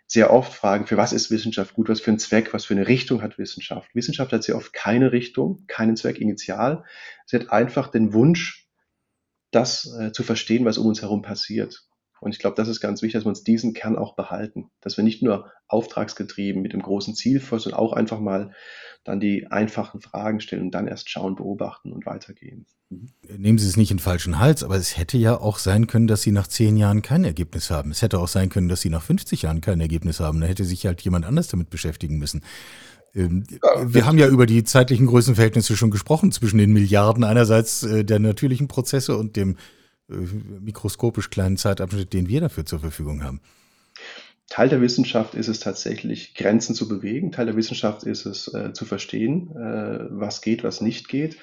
sehr 0.06 0.32
oft 0.32 0.54
fragen, 0.54 0.86
für 0.86 0.96
was 0.96 1.12
ist 1.12 1.30
Wissenschaft 1.30 1.74
gut, 1.74 1.88
was 1.88 2.00
für 2.00 2.10
einen 2.10 2.18
Zweck, 2.18 2.54
was 2.54 2.64
für 2.64 2.74
eine 2.74 2.86
Richtung 2.86 3.22
hat 3.22 3.38
Wissenschaft. 3.38 3.94
Wissenschaft 3.94 4.32
hat 4.32 4.44
sehr 4.44 4.56
oft 4.56 4.72
keine 4.72 5.12
Richtung, 5.12 5.64
keinen 5.66 5.96
Zweck 5.96 6.20
initial. 6.20 6.84
Sie 7.26 7.36
hat 7.36 7.50
einfach 7.50 7.88
den 7.88 8.12
Wunsch, 8.12 8.68
das 9.50 9.92
äh, 9.98 10.12
zu 10.12 10.22
verstehen, 10.22 10.64
was 10.64 10.78
um 10.78 10.86
uns 10.86 11.02
herum 11.02 11.22
passiert. 11.22 11.88
Und 12.20 12.32
ich 12.32 12.38
glaube, 12.38 12.56
das 12.56 12.68
ist 12.68 12.80
ganz 12.80 13.02
wichtig, 13.02 13.14
dass 13.14 13.24
wir 13.24 13.30
uns 13.30 13.44
diesen 13.44 13.74
Kern 13.74 13.96
auch 13.96 14.14
behalten, 14.14 14.70
dass 14.80 14.96
wir 14.96 15.04
nicht 15.04 15.22
nur 15.22 15.50
auftragsgetrieben 15.68 16.62
mit 16.62 16.72
dem 16.72 16.82
großen 16.82 17.14
Ziel 17.14 17.40
vor, 17.40 17.58
sondern 17.58 17.80
auch 17.80 17.92
einfach 17.92 18.20
mal 18.20 18.52
dann 19.04 19.20
die 19.20 19.46
einfachen 19.48 20.00
Fragen 20.00 20.40
stellen 20.40 20.62
und 20.62 20.70
dann 20.72 20.88
erst 20.88 21.10
schauen, 21.10 21.36
beobachten 21.36 21.92
und 21.92 22.06
weitergehen. 22.06 22.66
Mhm. 22.90 23.10
Nehmen 23.36 23.58
Sie 23.58 23.68
es 23.68 23.76
nicht 23.76 23.90
in 23.90 23.98
den 23.98 24.02
falschen 24.02 24.38
Hals, 24.38 24.64
aber 24.64 24.76
es 24.76 24.96
hätte 24.96 25.18
ja 25.18 25.38
auch 25.38 25.58
sein 25.58 25.86
können, 25.86 26.06
dass 26.06 26.22
Sie 26.22 26.32
nach 26.32 26.46
zehn 26.46 26.76
Jahren 26.76 27.02
kein 27.02 27.24
Ergebnis 27.24 27.70
haben. 27.70 27.90
Es 27.90 28.02
hätte 28.02 28.18
auch 28.18 28.28
sein 28.28 28.48
können, 28.48 28.68
dass 28.68 28.80
Sie 28.80 28.90
nach 28.90 29.02
50 29.02 29.42
Jahren 29.42 29.60
kein 29.60 29.80
Ergebnis 29.80 30.20
haben. 30.20 30.40
Da 30.40 30.46
hätte 30.46 30.64
sich 30.64 30.86
halt 30.86 31.00
jemand 31.02 31.24
anders 31.24 31.48
damit 31.48 31.70
beschäftigen 31.70 32.18
müssen. 32.18 32.42
Ähm, 33.14 33.44
wir 33.84 34.06
haben 34.06 34.18
ja 34.18 34.28
über 34.28 34.46
die 34.46 34.62
zeitlichen 34.64 35.06
Größenverhältnisse 35.06 35.76
schon 35.76 35.90
gesprochen 35.90 36.32
zwischen 36.32 36.58
den 36.58 36.72
Milliarden 36.72 37.24
einerseits 37.24 37.82
äh, 37.82 38.04
der 38.04 38.18
natürlichen 38.18 38.68
Prozesse 38.68 39.16
und 39.16 39.36
dem 39.36 39.56
mikroskopisch 40.08 41.30
kleinen 41.30 41.56
Zeitabschnitt, 41.56 42.12
den 42.12 42.28
wir 42.28 42.40
dafür 42.40 42.64
zur 42.64 42.80
Verfügung 42.80 43.22
haben. 43.22 43.40
Teil 44.48 44.68
der 44.68 44.80
Wissenschaft 44.80 45.34
ist 45.34 45.48
es 45.48 45.58
tatsächlich, 45.58 46.34
Grenzen 46.36 46.76
zu 46.76 46.86
bewegen. 46.86 47.32
Teil 47.32 47.46
der 47.46 47.56
Wissenschaft 47.56 48.04
ist 48.04 48.26
es, 48.26 48.46
äh, 48.54 48.72
zu 48.72 48.84
verstehen, 48.84 49.50
äh, 49.56 50.06
was 50.10 50.40
geht, 50.40 50.62
was 50.62 50.80
nicht 50.80 51.08
geht. 51.08 51.36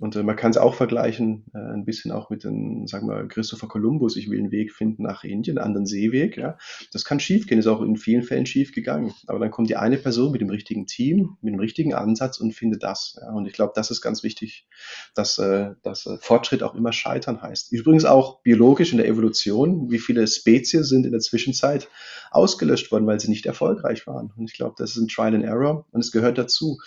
Und 0.00 0.16
äh, 0.16 0.24
man 0.24 0.34
kann 0.34 0.50
es 0.50 0.56
auch 0.56 0.74
vergleichen, 0.74 1.44
äh, 1.54 1.58
ein 1.58 1.84
bisschen 1.84 2.10
auch 2.10 2.30
mit 2.30 2.42
dem, 2.42 2.88
sagen 2.88 3.06
wir, 3.06 3.28
Christopher 3.28 3.68
Columbus. 3.68 4.16
Ich 4.16 4.28
will 4.28 4.40
einen 4.40 4.50
Weg 4.50 4.72
finden 4.72 5.04
nach 5.04 5.22
Indien, 5.22 5.56
einen 5.56 5.66
anderen 5.66 5.86
Seeweg. 5.86 6.36
Ja. 6.36 6.58
Das 6.92 7.04
kann 7.04 7.20
schiefgehen, 7.20 7.60
ist 7.60 7.68
auch 7.68 7.80
in 7.80 7.96
vielen 7.96 8.24
Fällen 8.24 8.44
schief 8.44 8.72
gegangen. 8.72 9.14
Aber 9.28 9.38
dann 9.38 9.52
kommt 9.52 9.70
die 9.70 9.76
eine 9.76 9.96
Person 9.96 10.32
mit 10.32 10.40
dem 10.40 10.50
richtigen 10.50 10.86
Team, 10.86 11.36
mit 11.40 11.54
dem 11.54 11.60
richtigen 11.60 11.94
Ansatz 11.94 12.38
und 12.38 12.52
findet 12.52 12.82
das. 12.82 13.20
Ja. 13.20 13.30
Und 13.34 13.46
ich 13.46 13.52
glaube, 13.52 13.72
das 13.76 13.92
ist 13.92 14.00
ganz 14.00 14.24
wichtig, 14.24 14.66
dass, 15.14 15.38
äh, 15.38 15.70
dass 15.84 16.06
äh, 16.06 16.18
Fortschritt 16.20 16.64
auch 16.64 16.74
immer 16.74 16.92
scheitern 16.92 17.40
heißt. 17.40 17.70
Übrigens 17.70 18.04
auch 18.04 18.42
biologisch 18.42 18.90
in 18.90 18.98
der 18.98 19.06
Evolution, 19.06 19.92
wie 19.92 20.00
viele 20.00 20.26
Spezies 20.26 20.88
sind 20.88 21.06
in 21.06 21.12
der 21.12 21.20
Zwischenzeit 21.20 21.88
aus 22.32 22.47
ausgelöscht 22.48 22.90
worden, 22.90 23.06
weil 23.06 23.20
sie 23.20 23.28
nicht 23.28 23.44
erfolgreich 23.44 24.06
waren. 24.06 24.32
Und 24.36 24.50
ich 24.50 24.56
glaube, 24.56 24.74
das 24.78 24.92
ist 24.92 24.96
ein 24.96 25.08
Trial 25.08 25.34
and 25.34 25.44
Error 25.44 25.84
und 25.90 26.00
es 26.00 26.12
gehört 26.12 26.38
dazu. 26.38 26.78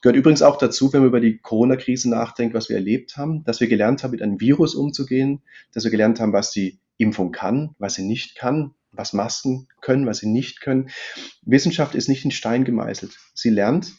Gehört 0.00 0.16
übrigens 0.16 0.40
auch 0.40 0.56
dazu, 0.56 0.92
wenn 0.92 1.00
man 1.00 1.08
über 1.08 1.20
die 1.20 1.38
Corona-Krise 1.38 2.08
nachdenkt, 2.08 2.54
was 2.54 2.68
wir 2.70 2.76
erlebt 2.76 3.16
haben, 3.16 3.44
dass 3.44 3.60
wir 3.60 3.68
gelernt 3.68 4.02
haben, 4.02 4.12
mit 4.12 4.22
einem 4.22 4.40
Virus 4.40 4.74
umzugehen, 4.74 5.42
dass 5.72 5.84
wir 5.84 5.90
gelernt 5.90 6.20
haben, 6.20 6.32
was 6.32 6.50
die 6.52 6.80
Impfung 6.96 7.32
kann, 7.32 7.74
was 7.78 7.94
sie 7.94 8.04
nicht 8.04 8.34
kann, 8.34 8.74
was 8.92 9.12
Masken 9.12 9.68
können, 9.82 10.06
was 10.06 10.18
sie 10.18 10.28
nicht 10.28 10.62
können. 10.62 10.88
Wissenschaft 11.42 11.94
ist 11.94 12.08
nicht 12.08 12.24
in 12.24 12.30
Stein 12.30 12.64
gemeißelt. 12.64 13.18
Sie 13.34 13.50
lernt, 13.50 13.92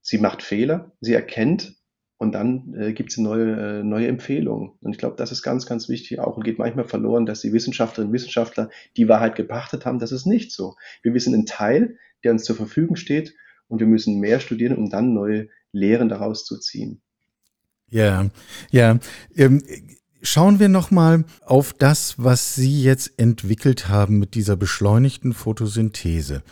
sie 0.00 0.18
macht 0.18 0.42
Fehler, 0.42 0.92
sie 1.00 1.14
erkennt 1.14 1.75
und 2.18 2.32
dann 2.32 2.74
äh, 2.74 2.92
gibt 2.92 3.10
es 3.10 3.18
neue, 3.18 3.80
äh, 3.80 3.82
neue 3.82 4.06
Empfehlungen. 4.08 4.72
Und 4.80 4.92
ich 4.92 4.98
glaube, 4.98 5.16
das 5.16 5.32
ist 5.32 5.42
ganz, 5.42 5.66
ganz 5.66 5.88
wichtig 5.88 6.18
auch 6.18 6.36
und 6.36 6.44
geht 6.44 6.58
manchmal 6.58 6.86
verloren, 6.86 7.26
dass 7.26 7.42
die 7.42 7.52
Wissenschaftlerinnen 7.52 8.10
und 8.10 8.14
Wissenschaftler 8.14 8.70
die 8.96 9.08
Wahrheit 9.08 9.36
gepachtet 9.36 9.84
haben. 9.84 9.98
Das 9.98 10.12
ist 10.12 10.26
nicht 10.26 10.52
so. 10.52 10.76
Wir 11.02 11.12
wissen 11.12 11.34
einen 11.34 11.46
Teil, 11.46 11.98
der 12.24 12.32
uns 12.32 12.44
zur 12.44 12.56
Verfügung 12.56 12.96
steht 12.96 13.34
und 13.68 13.80
wir 13.80 13.86
müssen 13.86 14.18
mehr 14.18 14.40
studieren, 14.40 14.76
um 14.76 14.88
dann 14.88 15.12
neue 15.12 15.48
Lehren 15.72 16.08
daraus 16.08 16.44
zu 16.44 16.58
ziehen. 16.58 17.02
Ja, 17.88 18.30
ja. 18.70 18.98
Ähm, 19.36 19.62
schauen 20.22 20.58
wir 20.58 20.68
nochmal 20.68 21.24
auf 21.44 21.72
das, 21.72 22.14
was 22.16 22.54
Sie 22.54 22.82
jetzt 22.82 23.18
entwickelt 23.18 23.88
haben 23.88 24.18
mit 24.18 24.34
dieser 24.34 24.56
beschleunigten 24.56 25.34
Photosynthese. 25.34 26.42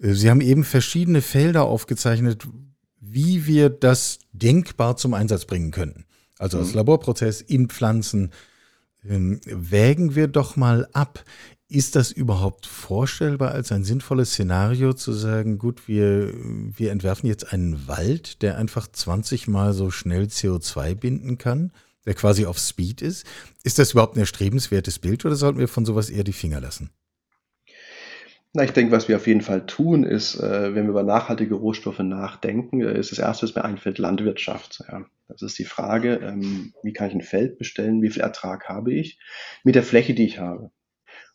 Äh, 0.00 0.12
Sie 0.12 0.28
haben 0.28 0.40
eben 0.40 0.64
verschiedene 0.64 1.22
Felder 1.22 1.62
aufgezeichnet, 1.64 2.46
wie 3.02 3.46
wir 3.46 3.68
das 3.68 4.20
denkbar 4.32 4.96
zum 4.96 5.12
Einsatz 5.12 5.44
bringen 5.44 5.72
könnten. 5.72 6.06
Also 6.38 6.58
als 6.58 6.68
mhm. 6.68 6.76
Laborprozess 6.76 7.40
in 7.40 7.68
Pflanzen. 7.68 8.30
Ähm, 9.04 9.40
wägen 9.44 10.14
wir 10.14 10.28
doch 10.28 10.54
mal 10.56 10.88
ab. 10.92 11.24
Ist 11.68 11.96
das 11.96 12.12
überhaupt 12.12 12.66
vorstellbar 12.66 13.50
als 13.50 13.72
ein 13.72 13.82
sinnvolles 13.82 14.30
Szenario 14.30 14.92
zu 14.92 15.12
sagen, 15.12 15.58
gut, 15.58 15.88
wir, 15.88 16.32
wir 16.34 16.92
entwerfen 16.92 17.26
jetzt 17.26 17.52
einen 17.52 17.88
Wald, 17.88 18.42
der 18.42 18.58
einfach 18.58 18.86
20 18.86 19.48
mal 19.48 19.72
so 19.72 19.90
schnell 19.90 20.24
CO2 20.24 20.94
binden 20.94 21.38
kann, 21.38 21.72
der 22.06 22.14
quasi 22.14 22.46
auf 22.46 22.58
Speed 22.58 23.02
ist? 23.02 23.26
Ist 23.64 23.78
das 23.78 23.92
überhaupt 23.92 24.16
ein 24.16 24.20
erstrebenswertes 24.20 25.00
Bild 25.00 25.24
oder 25.24 25.34
sollten 25.34 25.58
wir 25.58 25.68
von 25.68 25.84
sowas 25.84 26.10
eher 26.10 26.24
die 26.24 26.32
Finger 26.32 26.60
lassen? 26.60 26.90
Na, 28.54 28.64
ich 28.64 28.72
denke, 28.72 28.92
was 28.92 29.08
wir 29.08 29.16
auf 29.16 29.26
jeden 29.26 29.40
Fall 29.40 29.64
tun, 29.64 30.04
ist, 30.04 30.38
äh, 30.38 30.74
wenn 30.74 30.84
wir 30.84 30.90
über 30.90 31.02
nachhaltige 31.02 31.54
Rohstoffe 31.54 32.00
nachdenken, 32.00 32.82
äh, 32.82 32.98
ist 32.98 33.10
das 33.10 33.18
erste, 33.18 33.46
was 33.46 33.54
mir 33.54 33.64
einfällt, 33.64 33.98
Landwirtschaft. 33.98 34.84
Ja. 34.90 35.06
Das 35.28 35.40
ist 35.40 35.58
die 35.58 35.64
Frage, 35.64 36.16
ähm, 36.16 36.74
wie 36.82 36.92
kann 36.92 37.08
ich 37.08 37.14
ein 37.14 37.22
Feld 37.22 37.56
bestellen, 37.56 38.02
wie 38.02 38.10
viel 38.10 38.22
Ertrag 38.22 38.68
habe 38.68 38.92
ich 38.92 39.18
mit 39.64 39.74
der 39.74 39.82
Fläche, 39.82 40.12
die 40.12 40.26
ich 40.26 40.38
habe. 40.38 40.70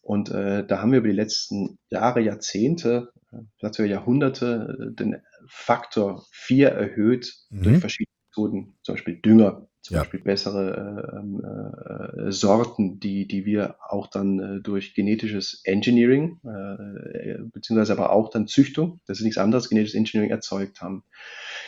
Und 0.01 0.29
äh, 0.29 0.65
da 0.65 0.79
haben 0.79 0.91
wir 0.91 1.00
über 1.00 1.09
die 1.09 1.15
letzten 1.15 1.79
Jahre, 1.89 2.21
Jahrzehnte, 2.21 3.12
äh, 3.31 3.38
vielleicht 3.57 3.75
sogar 3.75 3.89
Jahrhunderte, 3.89 4.77
äh, 4.79 4.95
den 4.95 5.21
Faktor 5.47 6.25
4 6.31 6.69
erhöht 6.69 7.33
mhm. 7.50 7.63
durch 7.63 7.79
verschiedene 7.79 8.13
Methoden, 8.29 8.77
zum 8.83 8.95
Beispiel 8.95 9.15
Dünger, 9.15 9.67
zum 9.88 9.96
ja. 9.96 10.01
Beispiel 10.01 10.20
bessere 10.20 11.13
äh, 11.13 11.17
ähm, 11.17 12.27
äh, 12.27 12.32
Sorten, 12.32 13.00
die, 13.00 13.25
die 13.25 13.46
wir 13.46 13.75
auch 13.88 14.08
dann 14.08 14.39
äh, 14.39 14.62
durch 14.62 14.94
genetisches 14.94 15.62
Engineering, 15.63 16.41
äh, 16.44 17.38
beziehungsweise 17.53 17.94
aber 17.94 18.12
auch 18.12 18.29
dann 18.29 18.48
Züchtung, 18.48 19.00
das 19.08 19.20
ist 19.20 19.24
nichts 19.24 19.38
anderes, 19.38 19.70
genetisches 19.70 19.96
Engineering 19.96 20.29
erzeugt 20.29 20.82
haben. 20.82 21.06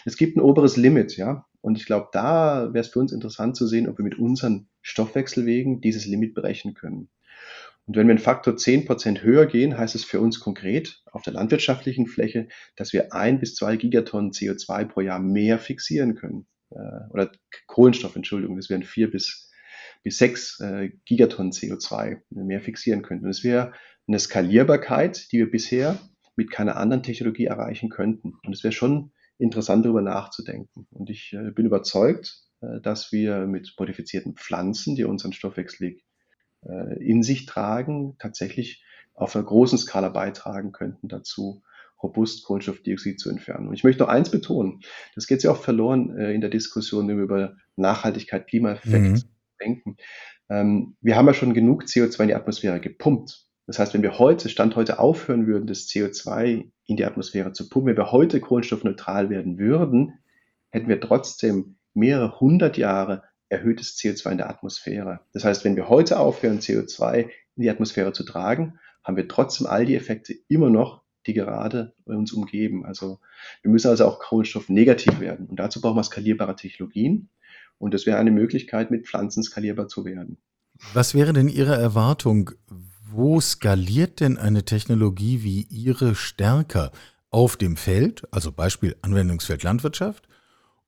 Es 0.03 0.17
gibt 0.17 0.35
ein 0.35 0.41
oberes 0.41 0.75
Limit, 0.75 1.15
ja, 1.15 1.45
und 1.61 1.77
ich 1.77 1.85
glaube, 1.85 2.09
da 2.11 2.73
wäre 2.73 2.81
es 2.81 2.89
für 2.89 2.99
uns 2.99 3.13
interessant 3.13 3.55
zu 3.55 3.67
sehen, 3.67 3.87
ob 3.87 3.97
wir 3.97 4.03
mit 4.03 4.19
unseren 4.19 4.67
Stoffwechselwegen 4.81 5.79
dieses 5.79 6.05
Limit 6.05 6.33
berechnen 6.33 6.73
können. 6.73 7.07
Und 7.85 7.95
wenn 7.95 8.07
wir 8.07 8.11
einen 8.11 8.19
Faktor 8.19 8.55
10% 8.55 9.21
höher 9.21 9.45
gehen, 9.45 9.77
heißt 9.77 9.95
es 9.95 10.03
für 10.03 10.19
uns 10.19 10.41
konkret 10.41 11.01
auf 11.09 11.21
der 11.21 11.33
landwirtschaftlichen 11.33 12.05
Fläche, 12.05 12.49
dass 12.75 12.91
wir 12.91 13.13
ein 13.13 13.39
bis 13.39 13.55
zwei 13.55 13.77
Gigatonnen 13.77 14.31
CO2 14.31 14.85
pro 14.85 14.99
Jahr 14.99 15.19
mehr 15.19 15.57
fixieren 15.57 16.15
können 16.15 16.47
äh, 16.71 17.09
oder 17.09 17.31
Kohlenstoff, 17.67 18.15
Entschuldigung, 18.15 18.55
das 18.55 18.69
wären 18.69 18.83
vier 18.83 19.09
bis, 19.09 19.51
bis 20.03 20.17
sechs 20.17 20.59
äh, 20.59 20.91
Gigatonnen 21.05 21.51
CO2 21.51 22.21
mehr 22.29 22.61
fixieren 22.61 23.01
könnten. 23.01 23.25
Und 23.25 23.31
es 23.31 23.43
wäre 23.43 23.73
eine 24.07 24.19
Skalierbarkeit, 24.19 25.31
die 25.31 25.37
wir 25.37 25.51
bisher 25.51 25.97
mit 26.35 26.51
keiner 26.51 26.77
anderen 26.77 27.03
Technologie 27.03 27.45
erreichen 27.45 27.89
könnten. 27.89 28.33
Und 28.43 28.53
es 28.53 28.63
wäre 28.63 28.71
schon 28.71 29.11
interessant, 29.37 29.85
darüber 29.85 30.01
nachzudenken. 30.01 30.87
Und 30.91 31.09
ich 31.09 31.33
äh, 31.33 31.51
bin 31.51 31.65
überzeugt, 31.65 32.43
äh, 32.61 32.81
dass 32.81 33.11
wir 33.11 33.47
mit 33.47 33.73
modifizierten 33.77 34.35
Pflanzen, 34.35 34.95
die 34.95 35.05
unseren 35.05 35.33
Stoffwechsel 35.33 35.97
äh, 36.65 37.03
in 37.03 37.23
sich 37.23 37.45
tragen, 37.45 38.15
tatsächlich 38.19 38.83
auf 39.13 39.35
einer 39.35 39.45
großen 39.45 39.77
Skala 39.77 40.09
beitragen 40.09 40.71
könnten 40.71 41.07
dazu, 41.07 41.61
robust 42.01 42.45
Kohlenstoffdioxid 42.45 43.19
zu 43.19 43.29
entfernen. 43.29 43.67
Und 43.67 43.73
ich 43.73 43.83
möchte 43.83 44.03
noch 44.03 44.09
eins 44.09 44.29
betonen, 44.29 44.81
das 45.15 45.27
geht 45.27 45.43
ja 45.43 45.51
auch 45.51 45.61
verloren 45.61 46.17
äh, 46.17 46.33
in 46.33 46.41
der 46.41 46.49
Diskussion, 46.49 47.07
wenn 47.07 47.17
wir 47.17 47.23
über 47.23 47.55
Nachhaltigkeit, 47.75 48.47
Klimaeffekt 48.47 49.03
mhm. 49.03 49.23
denken. 49.61 49.97
Ähm, 50.49 50.95
wir 51.01 51.15
haben 51.15 51.27
ja 51.27 51.33
schon 51.33 51.53
genug 51.53 51.83
CO2 51.83 52.21
in 52.21 52.27
die 52.29 52.35
Atmosphäre 52.35 52.79
gepumpt. 52.79 53.45
Das 53.67 53.77
heißt, 53.77 53.93
wenn 53.93 54.01
wir 54.01 54.17
heute, 54.17 54.49
Stand 54.49 54.75
heute 54.75 54.99
aufhören 54.99 55.45
würden, 55.45 55.67
das 55.67 55.87
CO2 55.87 56.71
in 56.85 56.97
die 56.97 57.05
Atmosphäre 57.05 57.53
zu 57.53 57.69
pumpen, 57.69 57.89
wenn 57.89 57.97
wir 57.97 58.11
heute 58.11 58.39
kohlenstoffneutral 58.39 59.29
werden 59.29 59.59
würden, 59.59 60.19
hätten 60.71 60.87
wir 60.87 60.99
trotzdem 60.99 61.75
mehrere 61.93 62.39
hundert 62.39 62.77
Jahre 62.77 63.23
erhöhtes 63.49 63.97
CO2 63.97 64.31
in 64.31 64.37
der 64.37 64.49
Atmosphäre. 64.49 65.21
Das 65.33 65.43
heißt, 65.43 65.65
wenn 65.65 65.75
wir 65.75 65.89
heute 65.89 66.19
aufhören, 66.19 66.59
CO2 66.59 67.29
in 67.55 67.63
die 67.63 67.69
Atmosphäre 67.69 68.13
zu 68.13 68.23
tragen, 68.23 68.79
haben 69.03 69.17
wir 69.17 69.27
trotzdem 69.27 69.67
all 69.67 69.85
die 69.85 69.95
Effekte 69.95 70.33
immer 70.47 70.69
noch, 70.69 71.03
die 71.27 71.33
gerade 71.33 71.93
uns 72.05 72.31
umgeben. 72.31 72.85
Also 72.85 73.19
wir 73.61 73.71
müssen 73.71 73.89
also 73.89 74.05
auch 74.05 74.19
Kohlenstoff 74.19 74.69
negativ 74.69 75.19
werden. 75.19 75.47
Und 75.47 75.57
dazu 75.59 75.81
brauchen 75.81 75.97
wir 75.97 76.03
skalierbare 76.03 76.55
Technologien. 76.55 77.29
Und 77.77 77.93
das 77.93 78.05
wäre 78.05 78.17
eine 78.17 78.31
Möglichkeit, 78.31 78.91
mit 78.91 79.07
Pflanzen 79.07 79.43
skalierbar 79.43 79.87
zu 79.87 80.05
werden. 80.05 80.37
Was 80.93 81.13
wäre 81.13 81.33
denn 81.33 81.49
Ihre 81.49 81.75
Erwartung? 81.75 82.51
Wo 83.11 83.41
skaliert 83.41 84.19
denn 84.19 84.37
eine 84.37 84.63
Technologie 84.65 85.43
wie 85.43 85.61
Ihre 85.69 86.15
stärker? 86.15 86.91
Auf 87.31 87.57
dem 87.57 87.77
Feld, 87.77 88.23
also 88.31 88.51
Beispiel 88.51 88.95
Anwendungsfeld 89.03 89.61
Landwirtschaft, 89.61 90.27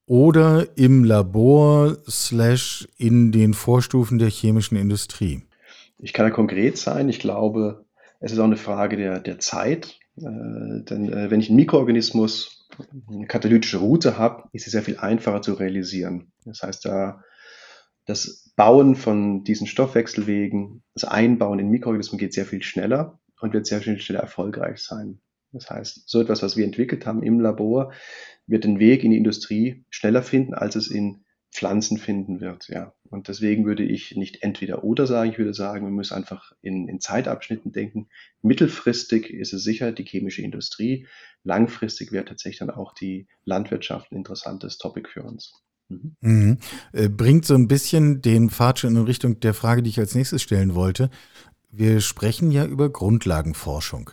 oder 0.08 0.76
im 0.76 1.04
Labor 1.04 1.98
slash 2.10 2.88
in 2.98 3.32
den 3.32 3.54
Vorstufen 3.54 4.18
der 4.18 4.30
chemischen 4.30 4.76
Industrie? 4.76 5.44
Ich 6.00 6.14
kann 6.14 6.26
da 6.26 6.32
konkret 6.32 6.78
sein. 6.78 7.10
Ich 7.10 7.20
glaube, 7.20 7.86
es 8.20 8.32
ist 8.32 8.40
auch 8.40 8.46
eine 8.46 8.58
Frage 8.58 8.98
der, 8.98 9.20
der 9.20 9.40
Zeit. 9.40 10.00
Äh, 10.22 10.84
denn 10.84 11.12
äh, 11.12 11.32
wenn 11.32 11.40
ich 11.40 11.50
einen 11.50 11.58
Mikroorganismus, 11.58 12.68
eine 13.10 13.28
katalytische 13.28 13.78
Route 13.78 14.18
habe, 14.18 14.44
ist 14.54 14.66
sie 14.66 14.72
sehr 14.72 14.84
viel 14.84 14.98
einfacher 14.98 15.42
zu 15.42 15.54
realisieren. 15.54 16.32
Das 16.46 16.63
heißt, 16.63 16.86
da 16.86 17.22
das 18.06 18.51
Bauen 18.56 18.96
von 18.96 19.44
diesen 19.44 19.68
Stoffwechselwegen, 19.68 20.84
das 20.94 21.06
Einbauen 21.06 21.60
in 21.60 21.70
Mikroorganismen 21.70 22.20
geht 22.20 22.34
sehr 22.34 22.46
viel 22.46 22.63
schneller 22.63 23.20
und 23.40 23.54
wird 23.54 23.66
sehr 23.66 23.82
viel 23.82 24.00
schneller 24.00 24.22
erfolgreich 24.22 24.80
sein. 24.80 25.20
Das 25.51 25.70
heißt, 25.70 26.10
so 26.10 26.22
etwas, 26.22 26.42
was 26.44 26.56
wir 26.56 26.66
entwickelt 26.66 27.06
haben 27.06 27.24
im 27.24 27.40
Labor, 27.40 27.92
wird 28.48 28.63
den 28.63 28.80
Weg 28.80 29.04
in 29.04 29.12
die 29.12 29.18
Industrie 29.18 29.86
schneller 29.90 30.24
finden, 30.24 30.54
als 30.54 30.75
es 30.75 30.88
in 30.88 31.21
Pflanzen 31.51 31.98
finden 31.98 32.39
wird. 32.39 32.70
Ja. 32.70 32.93
Und 33.10 33.27
deswegen 33.27 33.65
würde 33.65 33.84
ich 33.84 34.15
nicht 34.15 34.41
entweder 34.41 34.84
oder 34.84 35.05
sagen, 35.05 35.31
ich 35.31 35.38
würde 35.38 35.53
sagen, 35.53 35.86
wir 35.86 35.91
müssen 35.91 36.13
einfach 36.13 36.53
in, 36.62 36.88
in 36.88 37.01
Zeitabschnitten 37.01 37.74
denken. 37.74 38.08
Mittelfristig 38.41 39.29
ist 39.29 39.53
es 39.53 39.63
sicher 39.63 39.91
die 39.91 40.05
chemische 40.05 40.41
Industrie, 40.41 41.08
langfristig 41.43 42.12
wäre 42.12 42.25
tatsächlich 42.25 42.60
dann 42.60 42.70
auch 42.70 42.93
die 42.93 43.27
Landwirtschaft 43.43 44.12
ein 44.12 44.17
interessantes 44.17 44.77
Topic 44.77 45.10
für 45.10 45.24
uns. 45.24 45.53
Mhm. 45.89 46.15
Mhm. 46.22 46.58
Äh, 46.93 47.10
bringt 47.10 47.46
so 47.46 47.55
ein 47.55 47.67
bisschen 47.67 48.22
den 48.22 48.50
schon 48.50 48.96
in 48.96 49.03
Richtung 49.03 49.39
der 49.41 49.53
Frage, 49.53 49.84
die 49.84 49.89
ich 49.89 50.00
als 50.00 50.15
nächstes 50.15 50.41
stellen 50.41 50.74
wollte. 50.74 51.10
Wir 51.70 52.00
sprechen 52.00 52.51
ja 52.51 52.65
über 52.65 52.89
Grundlagenforschung. 52.89 54.12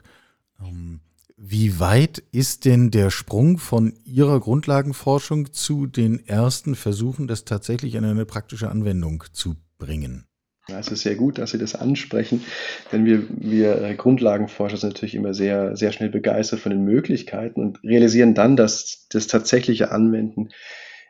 Ähm, 0.61 1.01
wie 1.41 1.79
weit 1.79 2.19
ist 2.33 2.65
denn 2.65 2.91
der 2.91 3.11
Sprung 3.11 3.59
von 3.59 3.95
Ihrer 4.05 4.41
Grundlagenforschung 4.41 5.53
zu 5.53 5.87
den 5.87 6.27
ersten 6.27 6.75
Versuchen, 6.75 7.29
das 7.29 7.45
tatsächlich 7.45 7.95
in 7.95 8.05
eine 8.05 8.27
praktische 8.27 8.69
Anwendung 8.69 9.23
zu 9.33 9.55
bringen? 9.79 10.27
Es 10.67 10.89
ist 10.89 11.03
sehr 11.03 11.15
gut, 11.15 11.39
dass 11.39 11.53
Sie 11.53 11.59
das 11.59 11.77
ansprechen, 11.77 12.45
denn 12.91 13.05
wir, 13.05 13.23
wir 13.31 13.95
Grundlagenforscher 13.95 14.77
sind 14.77 14.95
natürlich 14.95 15.15
immer 15.15 15.33
sehr, 15.33 15.77
sehr 15.77 15.93
schnell 15.93 16.11
begeistert 16.11 16.59
von 16.59 16.71
den 16.71 16.85
Möglichkeiten 16.85 17.61
und 17.61 17.83
realisieren 17.85 18.35
dann, 18.35 18.57
dass 18.57 19.07
das 19.09 19.29
tatsächliche 19.29 19.93
Anwenden 19.93 20.49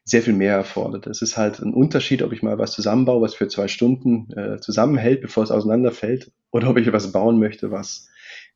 sehr 0.04 0.22
viel 0.22 0.34
mehr 0.34 0.54
erfordert. 0.54 1.06
Es 1.06 1.22
ist 1.22 1.38
halt 1.38 1.58
ein 1.60 1.72
Unterschied, 1.72 2.22
ob 2.22 2.32
ich 2.32 2.42
mal 2.42 2.58
was 2.58 2.72
zusammenbaue, 2.72 3.22
was 3.22 3.34
für 3.34 3.48
zwei 3.48 3.66
Stunden 3.66 4.30
äh, 4.36 4.60
zusammenhält, 4.60 5.22
bevor 5.22 5.42
es 5.42 5.50
auseinanderfällt, 5.50 6.30
oder 6.50 6.68
ob 6.68 6.76
ich 6.76 6.86
etwas 6.86 7.12
bauen 7.12 7.38
möchte, 7.38 7.70
was 7.70 8.08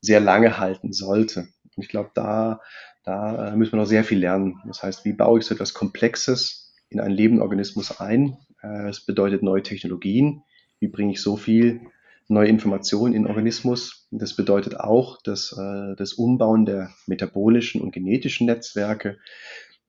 sehr 0.02 0.21
lange 0.21 0.59
halten 0.59 0.93
sollte. 0.93 1.49
Ich 1.76 1.88
glaube, 1.88 2.11
da, 2.14 2.61
da 3.05 3.49
äh, 3.52 3.57
müssen 3.57 3.73
wir 3.73 3.79
noch 3.79 3.87
sehr 3.87 4.05
viel 4.05 4.19
lernen. 4.19 4.61
Das 4.67 4.83
heißt, 4.83 5.05
wie 5.05 5.12
baue 5.12 5.38
ich 5.38 5.47
so 5.47 5.55
etwas 5.55 5.75
Komplexes 5.75 6.75
in 6.88 7.00
einen 7.00 7.14
lebenden 7.14 7.43
Organismus 7.43 8.00
ein? 8.00 8.37
Äh, 8.62 8.88
es 8.88 9.05
bedeutet 9.05 9.43
neue 9.43 9.62
Technologien. 9.62 10.43
Wie 10.79 10.88
bringe 10.88 11.12
ich 11.12 11.23
so 11.23 11.37
viel 11.37 11.81
neue 12.29 12.49
Informationen 12.49 13.14
in 13.14 13.23
den 13.23 13.29
Organismus? 13.29 14.07
Das 14.11 14.35
bedeutet 14.37 14.79
auch 14.79 15.21
dass, 15.23 15.57
äh, 15.59 15.97
das 15.97 16.14
Umbauen 16.14 16.67
der 16.67 16.91
metabolischen 17.07 17.81
und 17.81 17.93
genetischen 17.93 18.47
Netzwerke. 18.47 19.19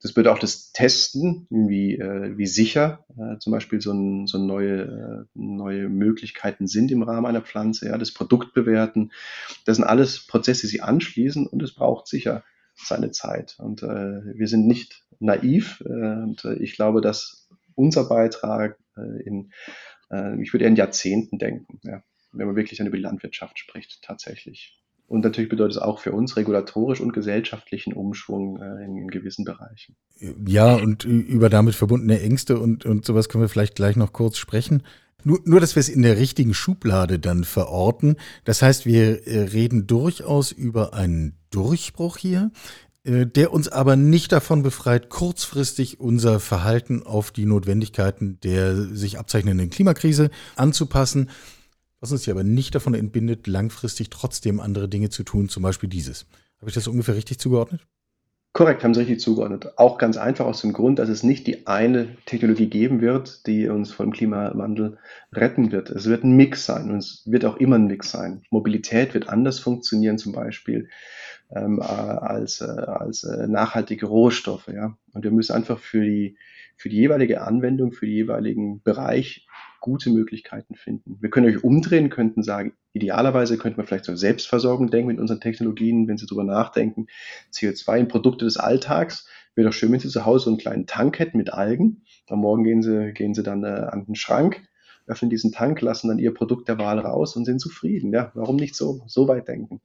Das 0.04 0.12
bedeutet 0.12 0.36
auch 0.36 0.40
das 0.40 0.74
Testen, 0.74 1.48
wie, 1.50 1.96
äh, 1.98 2.38
wie 2.38 2.46
sicher 2.46 3.06
äh, 3.18 3.40
zum 3.40 3.52
Beispiel 3.52 3.80
so, 3.80 3.94
ein, 3.94 4.28
so 4.28 4.38
neue, 4.38 4.82
äh, 4.82 5.26
neue 5.34 5.88
Möglichkeiten 5.88 6.68
sind 6.68 6.92
im 6.92 7.04
Rahmen 7.04 7.26
einer 7.26 7.42
Pflanze, 7.42 7.88
ja, 7.88 7.98
das 7.98 8.12
Produkt 8.12 8.54
bewerten. 8.54 9.14
Das 9.66 9.78
sind 9.78 9.86
alles 9.86 10.28
Prozesse, 10.28 10.64
die 10.64 10.68
sie 10.68 10.82
anschließen 10.82 11.48
und 11.48 11.64
es 11.64 11.74
braucht 11.74 12.08
sicher 12.08 12.44
seine 12.76 13.12
Zeit. 13.12 13.56
Und 13.60 13.82
äh, 13.82 14.36
wir 14.38 14.48
sind 14.48 14.68
nicht 14.68 15.06
naiv 15.20 15.82
äh, 15.86 15.90
und 15.90 16.44
äh, 16.44 16.56
ich 16.56 16.76
glaube, 16.76 17.00
dass 17.00 17.48
unser 17.76 18.04
Beitrag 18.04 18.78
in, 19.26 19.52
ich 20.40 20.54
würde 20.54 20.66
eher 20.66 20.70
in 20.70 20.76
Jahrzehnten 20.76 21.40
denken, 21.40 21.80
ja, 21.82 22.04
wenn 22.34 22.46
man 22.46 22.56
wirklich 22.56 22.78
dann 22.78 22.86
über 22.86 22.98
die 22.98 23.02
Landwirtschaft 23.02 23.58
spricht, 23.58 24.04
tatsächlich. 24.04 24.80
Und 25.14 25.24
natürlich 25.24 25.52
bedeutet 25.52 25.76
es 25.76 25.78
auch 25.78 26.00
für 26.00 26.12
uns 26.12 26.38
regulatorisch 26.38 27.00
und 27.00 27.14
gesellschaftlichen 27.14 27.94
Umschwung 27.94 28.60
äh, 28.60 28.84
in, 28.84 28.98
in, 28.98 29.10
gewissen 29.10 29.46
Bereichen. 29.46 29.96
Ja, 30.48 30.74
und 30.74 31.06
über 31.06 31.50
damit 31.50 31.76
verbundene 31.76 32.20
Ängste 32.20 32.58
und, 32.58 32.84
und 32.84 33.06
sowas 33.06 33.30
können 33.30 33.44
wir 33.44 33.48
vielleicht 33.50 33.76
gleich 33.76 33.96
noch 33.96 34.12
kurz 34.12 34.38
sprechen. 34.38 34.82
Nur, 35.24 35.40
nur, 35.46 35.60
dass 35.60 35.76
wir 35.76 35.82
es 35.82 35.90
in 35.90 36.02
der 36.02 36.18
richtigen 36.18 36.56
Schublade 36.56 37.20
dann 37.20 37.44
verorten. 37.44 38.16
Das 38.44 38.64
heißt, 38.64 38.88
wir 38.88 39.28
äh, 39.28 39.42
reden 39.42 39.86
durchaus 39.86 40.52
über 40.52 40.96
einen 40.96 41.38
Durchbruch 41.52 42.18
hier, 42.18 42.50
äh, 43.04 43.28
der 43.28 43.54
uns 43.54 43.68
aber 43.68 43.96
nicht 43.96 44.32
davon 44.32 44.64
befreit, 44.64 45.10
kurzfristig 45.10 46.00
unser 46.00 46.40
Verhalten 46.40 47.04
auf 47.04 47.30
die 47.30 47.46
Notwendigkeiten 47.46 48.40
der 48.42 48.76
sich 48.76 49.20
abzeichnenden 49.20 49.70
Klimakrise 49.70 50.32
anzupassen 50.56 51.30
was 52.04 52.12
uns 52.12 52.26
ja 52.26 52.34
aber 52.34 52.44
nicht 52.44 52.76
davon 52.76 52.96
entbindet, 52.96 53.48
langfristig 53.48 54.10
trotzdem 54.10 54.60
andere 54.60 54.90
Dinge 54.90 55.10
zu 55.10 55.24
tun, 55.24 55.48
zum 55.48 55.64
Beispiel 55.64 55.88
dieses. 55.88 56.26
Habe 56.60 56.68
ich 56.70 56.76
das 56.76 56.90
ungefähr 56.90 57.16
richtig 57.16 57.40
zugeordnet? 57.40 57.88
Korrekt, 58.52 58.84
haben 58.84 58.94
Sie 58.94 59.00
richtig 59.00 59.22
zugeordnet. 59.22 59.78
Auch 59.78 59.98
ganz 59.98 60.18
einfach 60.18 60.46
aus 60.46 60.60
dem 60.60 60.74
Grund, 60.74 61.00
dass 61.00 61.08
es 61.08 61.24
nicht 61.24 61.48
die 61.48 61.66
eine 61.66 62.18
Technologie 62.26 62.68
geben 62.68 63.00
wird, 63.00 63.48
die 63.48 63.70
uns 63.70 63.94
vom 63.94 64.12
Klimawandel 64.12 64.98
retten 65.32 65.72
wird. 65.72 65.90
Es 65.92 66.06
wird 66.06 66.26
ein 66.26 66.36
Mix 66.36 66.66
sein 66.66 66.92
und 66.92 66.98
es 66.98 67.24
wird 67.26 67.46
auch 67.46 67.56
immer 67.56 67.78
ein 67.78 67.88
Mix 67.88 68.12
sein. 68.12 68.44
Mobilität 68.50 69.14
wird 69.14 69.30
anders 69.30 69.60
funktionieren 69.60 70.18
zum 70.18 70.34
Beispiel 70.34 70.90
ähm, 71.56 71.80
äh, 71.80 71.86
als, 71.86 72.60
äh, 72.60 72.66
als 72.66 73.24
äh, 73.24 73.48
nachhaltige 73.48 74.08
Rohstoffe. 74.08 74.68
Ja? 74.68 74.98
Und 75.14 75.24
wir 75.24 75.32
müssen 75.32 75.54
einfach 75.54 75.80
für 75.80 76.04
die, 76.04 76.36
für 76.76 76.90
die 76.90 76.98
jeweilige 76.98 77.44
Anwendung, 77.44 77.94
für 77.94 78.06
den 78.06 78.16
jeweiligen 78.16 78.82
Bereich 78.84 79.48
gute 79.84 80.10
Möglichkeiten 80.10 80.76
finden. 80.76 81.18
Wir 81.20 81.30
können 81.30 81.46
euch 81.46 81.62
umdrehen, 81.62 82.10
könnten 82.10 82.42
sagen, 82.42 82.74
idealerweise 82.94 83.58
könnten 83.58 83.78
wir 83.78 83.84
vielleicht 83.84 84.06
zur 84.06 84.16
Selbstversorgung 84.16 84.90
denken 84.90 85.10
mit 85.10 85.20
unseren 85.20 85.42
Technologien, 85.42 86.08
wenn 86.08 86.18
Sie 86.18 86.26
darüber 86.26 86.46
nachdenken. 86.46 87.08
CO2 87.54 87.98
in 88.00 88.08
Produkte 88.08 88.46
des 88.46 88.56
Alltags. 88.56 89.28
Wäre 89.56 89.68
doch 89.68 89.74
schön, 89.74 89.92
wenn 89.92 90.00
Sie 90.00 90.08
zu 90.08 90.26
Hause 90.26 90.46
so 90.46 90.52
einen 90.52 90.58
kleinen 90.58 90.88
Tank 90.88 91.20
hätten 91.20 91.38
mit 91.38 91.52
Algen. 91.52 92.04
Am 92.30 92.40
Morgen 92.40 92.64
gehen 92.64 92.82
Sie, 92.82 93.12
gehen 93.12 93.34
Sie 93.34 93.44
dann 93.44 93.66
äh, 93.66 93.68
an 93.68 94.06
den 94.06 94.16
Schrank, 94.16 94.62
öffnen 95.06 95.30
diesen 95.30 95.52
Tank, 95.52 95.82
lassen 95.82 96.08
dann 96.08 96.18
Ihr 96.18 96.34
Produkt 96.34 96.70
der 96.70 96.78
Wahl 96.78 97.00
raus 97.00 97.36
und 97.36 97.44
sind 97.44 97.60
zufrieden. 97.60 98.14
Ja, 98.14 98.32
warum 98.36 98.56
nicht 98.56 98.76
so, 98.76 99.04
so 99.06 99.28
weit 99.28 99.50
denken? 99.50 99.82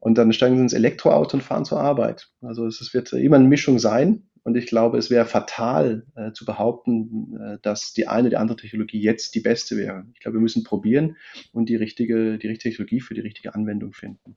Und 0.00 0.18
dann 0.18 0.32
steigen 0.32 0.56
Sie 0.56 0.62
ins 0.62 0.72
Elektroauto 0.72 1.36
und 1.36 1.44
fahren 1.44 1.64
zur 1.64 1.80
Arbeit. 1.80 2.32
Also 2.40 2.66
es 2.66 2.92
wird 2.92 3.12
immer 3.12 3.36
eine 3.36 3.46
Mischung 3.46 3.78
sein. 3.78 4.28
Und 4.42 4.56
ich 4.56 4.66
glaube, 4.66 4.98
es 4.98 5.10
wäre 5.10 5.26
fatal 5.26 6.06
äh, 6.14 6.32
zu 6.32 6.44
behaupten, 6.44 7.36
äh, 7.38 7.58
dass 7.62 7.92
die 7.92 8.06
eine 8.08 8.28
oder 8.28 8.40
andere 8.40 8.56
Technologie 8.56 9.00
jetzt 9.00 9.34
die 9.34 9.40
beste 9.40 9.76
wäre. 9.76 10.06
Ich 10.14 10.20
glaube, 10.20 10.38
wir 10.38 10.42
müssen 10.42 10.64
probieren 10.64 11.16
und 11.52 11.68
die 11.68 11.76
richtige, 11.76 12.38
die 12.38 12.46
richtige 12.46 12.70
Technologie 12.70 13.00
für 13.00 13.14
die 13.14 13.20
richtige 13.20 13.54
Anwendung 13.54 13.92
finden. 13.92 14.36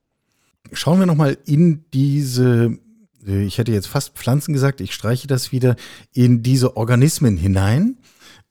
Schauen 0.72 1.00
wir 1.00 1.06
nochmal 1.06 1.38
in 1.46 1.86
diese, 1.94 2.78
äh, 3.26 3.44
ich 3.46 3.58
hätte 3.58 3.72
jetzt 3.72 3.88
fast 3.88 4.18
Pflanzen 4.18 4.54
gesagt, 4.54 4.82
ich 4.82 4.94
streiche 4.94 5.28
das 5.28 5.52
wieder, 5.52 5.76
in 6.14 6.44
diese 6.44 6.76
Organismen 6.78 7.38
hinein. 7.38 7.98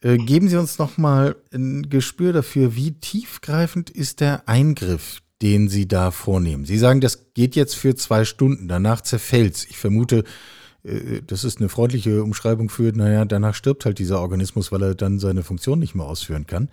Äh, 0.00 0.16
geben 0.16 0.48
Sie 0.48 0.56
uns 0.56 0.78
nochmal 0.78 1.36
ein 1.52 1.88
Gespür 1.88 2.32
dafür, 2.32 2.76
wie 2.76 2.92
tiefgreifend 2.92 3.90
ist 3.90 4.20
der 4.20 4.48
Eingriff, 4.48 5.20
den 5.42 5.68
Sie 5.68 5.86
da 5.86 6.10
vornehmen. 6.10 6.64
Sie 6.64 6.78
sagen, 6.78 7.00
das 7.00 7.32
geht 7.34 7.56
jetzt 7.56 7.74
für 7.74 7.94
zwei 7.94 8.24
Stunden, 8.24 8.68
danach 8.68 9.00
zerfällt's. 9.00 9.64
Ich 9.64 9.76
vermute, 9.76 10.24
das 10.84 11.44
ist 11.44 11.58
eine 11.58 11.68
freundliche 11.68 12.22
Umschreibung 12.22 12.68
für, 12.68 12.92
naja, 12.92 13.24
danach 13.24 13.54
stirbt 13.54 13.84
halt 13.84 13.98
dieser 13.98 14.20
Organismus, 14.20 14.72
weil 14.72 14.82
er 14.82 14.94
dann 14.94 15.18
seine 15.18 15.42
Funktion 15.42 15.78
nicht 15.78 15.94
mehr 15.94 16.06
ausführen 16.06 16.46
kann. 16.46 16.68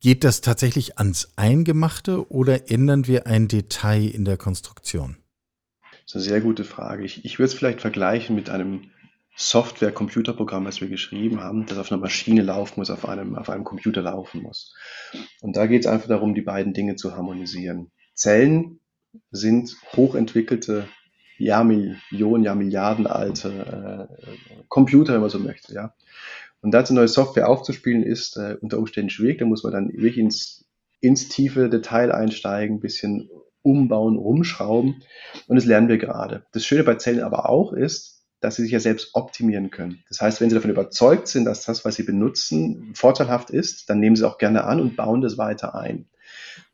Geht 0.00 0.24
das 0.24 0.40
tatsächlich 0.40 0.98
ans 0.98 1.32
Eingemachte 1.36 2.28
oder 2.28 2.68
ändern 2.70 3.06
wir 3.06 3.28
ein 3.28 3.46
Detail 3.46 4.08
in 4.08 4.24
der 4.24 4.36
Konstruktion? 4.36 5.16
Das 5.82 6.00
ist 6.06 6.14
eine 6.16 6.24
sehr 6.24 6.40
gute 6.40 6.64
Frage. 6.64 7.04
Ich, 7.04 7.24
ich 7.24 7.38
würde 7.38 7.46
es 7.46 7.54
vielleicht 7.54 7.80
vergleichen 7.80 8.34
mit 8.34 8.50
einem 8.50 8.90
Software-Computerprogramm, 9.36 10.64
was 10.64 10.80
wir 10.80 10.88
geschrieben 10.88 11.40
haben, 11.40 11.66
das 11.66 11.78
auf 11.78 11.92
einer 11.92 12.00
Maschine 12.00 12.42
laufen 12.42 12.80
muss, 12.80 12.90
auf 12.90 13.08
einem, 13.08 13.36
auf 13.36 13.48
einem 13.48 13.62
Computer 13.62 14.02
laufen 14.02 14.42
muss. 14.42 14.74
Und 15.40 15.56
da 15.56 15.66
geht 15.66 15.82
es 15.82 15.86
einfach 15.86 16.08
darum, 16.08 16.34
die 16.34 16.42
beiden 16.42 16.74
Dinge 16.74 16.96
zu 16.96 17.16
harmonisieren. 17.16 17.92
Zellen 18.14 18.80
sind 19.30 19.76
hochentwickelte 19.94 20.88
Jahrmillionen, 21.44 22.44
Jahrmilliarden 22.44 23.06
alte 23.06 24.08
äh, 24.08 24.62
Computer, 24.68 25.14
wenn 25.14 25.20
man 25.20 25.30
so 25.30 25.38
möchte, 25.38 25.74
ja. 25.74 25.94
Und 26.60 26.70
dazu 26.70 26.94
neue 26.94 27.08
Software 27.08 27.48
aufzuspielen, 27.48 28.04
ist 28.04 28.36
äh, 28.36 28.56
unter 28.60 28.78
Umständen 28.78 29.10
schwierig. 29.10 29.38
Da 29.38 29.44
muss 29.44 29.64
man 29.64 29.72
dann 29.72 29.88
wirklich 29.92 30.18
ins, 30.18 30.64
ins 31.00 31.28
tiefe 31.28 31.68
Detail 31.68 32.12
einsteigen, 32.12 32.76
ein 32.76 32.80
bisschen 32.80 33.28
umbauen, 33.62 34.16
rumschrauben. 34.16 35.02
Und 35.48 35.56
das 35.56 35.64
lernen 35.64 35.88
wir 35.88 35.98
gerade. 35.98 36.44
Das 36.52 36.64
Schöne 36.64 36.84
bei 36.84 36.94
Zellen 36.94 37.20
aber 37.20 37.48
auch 37.48 37.72
ist, 37.72 38.22
dass 38.40 38.56
sie 38.56 38.62
sich 38.62 38.72
ja 38.72 38.80
selbst 38.80 39.10
optimieren 39.14 39.70
können. 39.70 40.02
Das 40.08 40.20
heißt, 40.20 40.40
wenn 40.40 40.50
Sie 40.50 40.54
davon 40.54 40.70
überzeugt 40.70 41.28
sind, 41.28 41.44
dass 41.44 41.64
das, 41.64 41.84
was 41.84 41.94
Sie 41.94 42.02
benutzen, 42.02 42.92
vorteilhaft 42.94 43.50
ist, 43.50 43.88
dann 43.88 44.00
nehmen 44.00 44.16
Sie 44.16 44.24
es 44.24 44.28
auch 44.28 44.38
gerne 44.38 44.64
an 44.64 44.80
und 44.80 44.96
bauen 44.96 45.20
das 45.20 45.38
weiter 45.38 45.76
ein. 45.76 46.08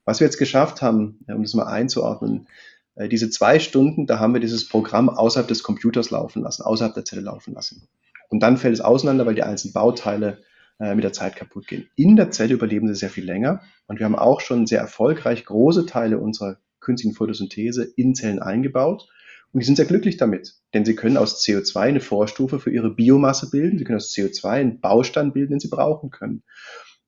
Was 0.06 0.20
wir 0.20 0.26
jetzt 0.26 0.38
geschafft 0.38 0.80
haben, 0.80 1.20
um 1.28 1.42
das 1.42 1.52
mal 1.52 1.66
einzuordnen, 1.66 2.46
äh, 2.46 2.77
diese 3.06 3.30
zwei 3.30 3.60
Stunden, 3.60 4.06
da 4.06 4.18
haben 4.18 4.34
wir 4.34 4.40
dieses 4.40 4.66
Programm 4.66 5.08
außerhalb 5.08 5.46
des 5.46 5.62
Computers 5.62 6.10
laufen 6.10 6.42
lassen, 6.42 6.62
außerhalb 6.62 6.94
der 6.94 7.04
Zelle 7.04 7.22
laufen 7.22 7.54
lassen. 7.54 7.86
Und 8.28 8.40
dann 8.40 8.56
fällt 8.56 8.74
es 8.74 8.80
auseinander, 8.80 9.26
weil 9.26 9.36
die 9.36 9.44
einzelnen 9.44 9.72
Bauteile 9.72 10.42
äh, 10.80 10.94
mit 10.94 11.04
der 11.04 11.12
Zeit 11.12 11.36
kaputt 11.36 11.66
gehen. 11.66 11.88
In 11.96 12.16
der 12.16 12.30
Zelle 12.30 12.54
überleben 12.54 12.88
sie 12.88 12.94
sehr 12.94 13.10
viel 13.10 13.24
länger. 13.24 13.62
Und 13.86 13.98
wir 13.98 14.04
haben 14.06 14.16
auch 14.16 14.40
schon 14.40 14.66
sehr 14.66 14.80
erfolgreich 14.80 15.44
große 15.44 15.86
Teile 15.86 16.18
unserer 16.18 16.58
künstlichen 16.80 17.14
Photosynthese 17.14 17.84
in 17.96 18.14
Zellen 18.14 18.38
eingebaut. 18.40 19.08
Und 19.52 19.60
die 19.60 19.66
sind 19.66 19.76
sehr 19.76 19.86
glücklich 19.86 20.18
damit, 20.18 20.56
denn 20.74 20.84
sie 20.84 20.94
können 20.94 21.16
aus 21.16 21.42
CO2 21.42 21.80
eine 21.80 22.00
Vorstufe 22.00 22.60
für 22.60 22.70
ihre 22.70 22.90
Biomasse 22.90 23.50
bilden. 23.50 23.78
Sie 23.78 23.84
können 23.84 23.96
aus 23.96 24.12
CO2 24.14 24.44
einen 24.48 24.80
Baustein 24.80 25.32
bilden, 25.32 25.52
den 25.52 25.60
sie 25.60 25.68
brauchen 25.68 26.10
können. 26.10 26.42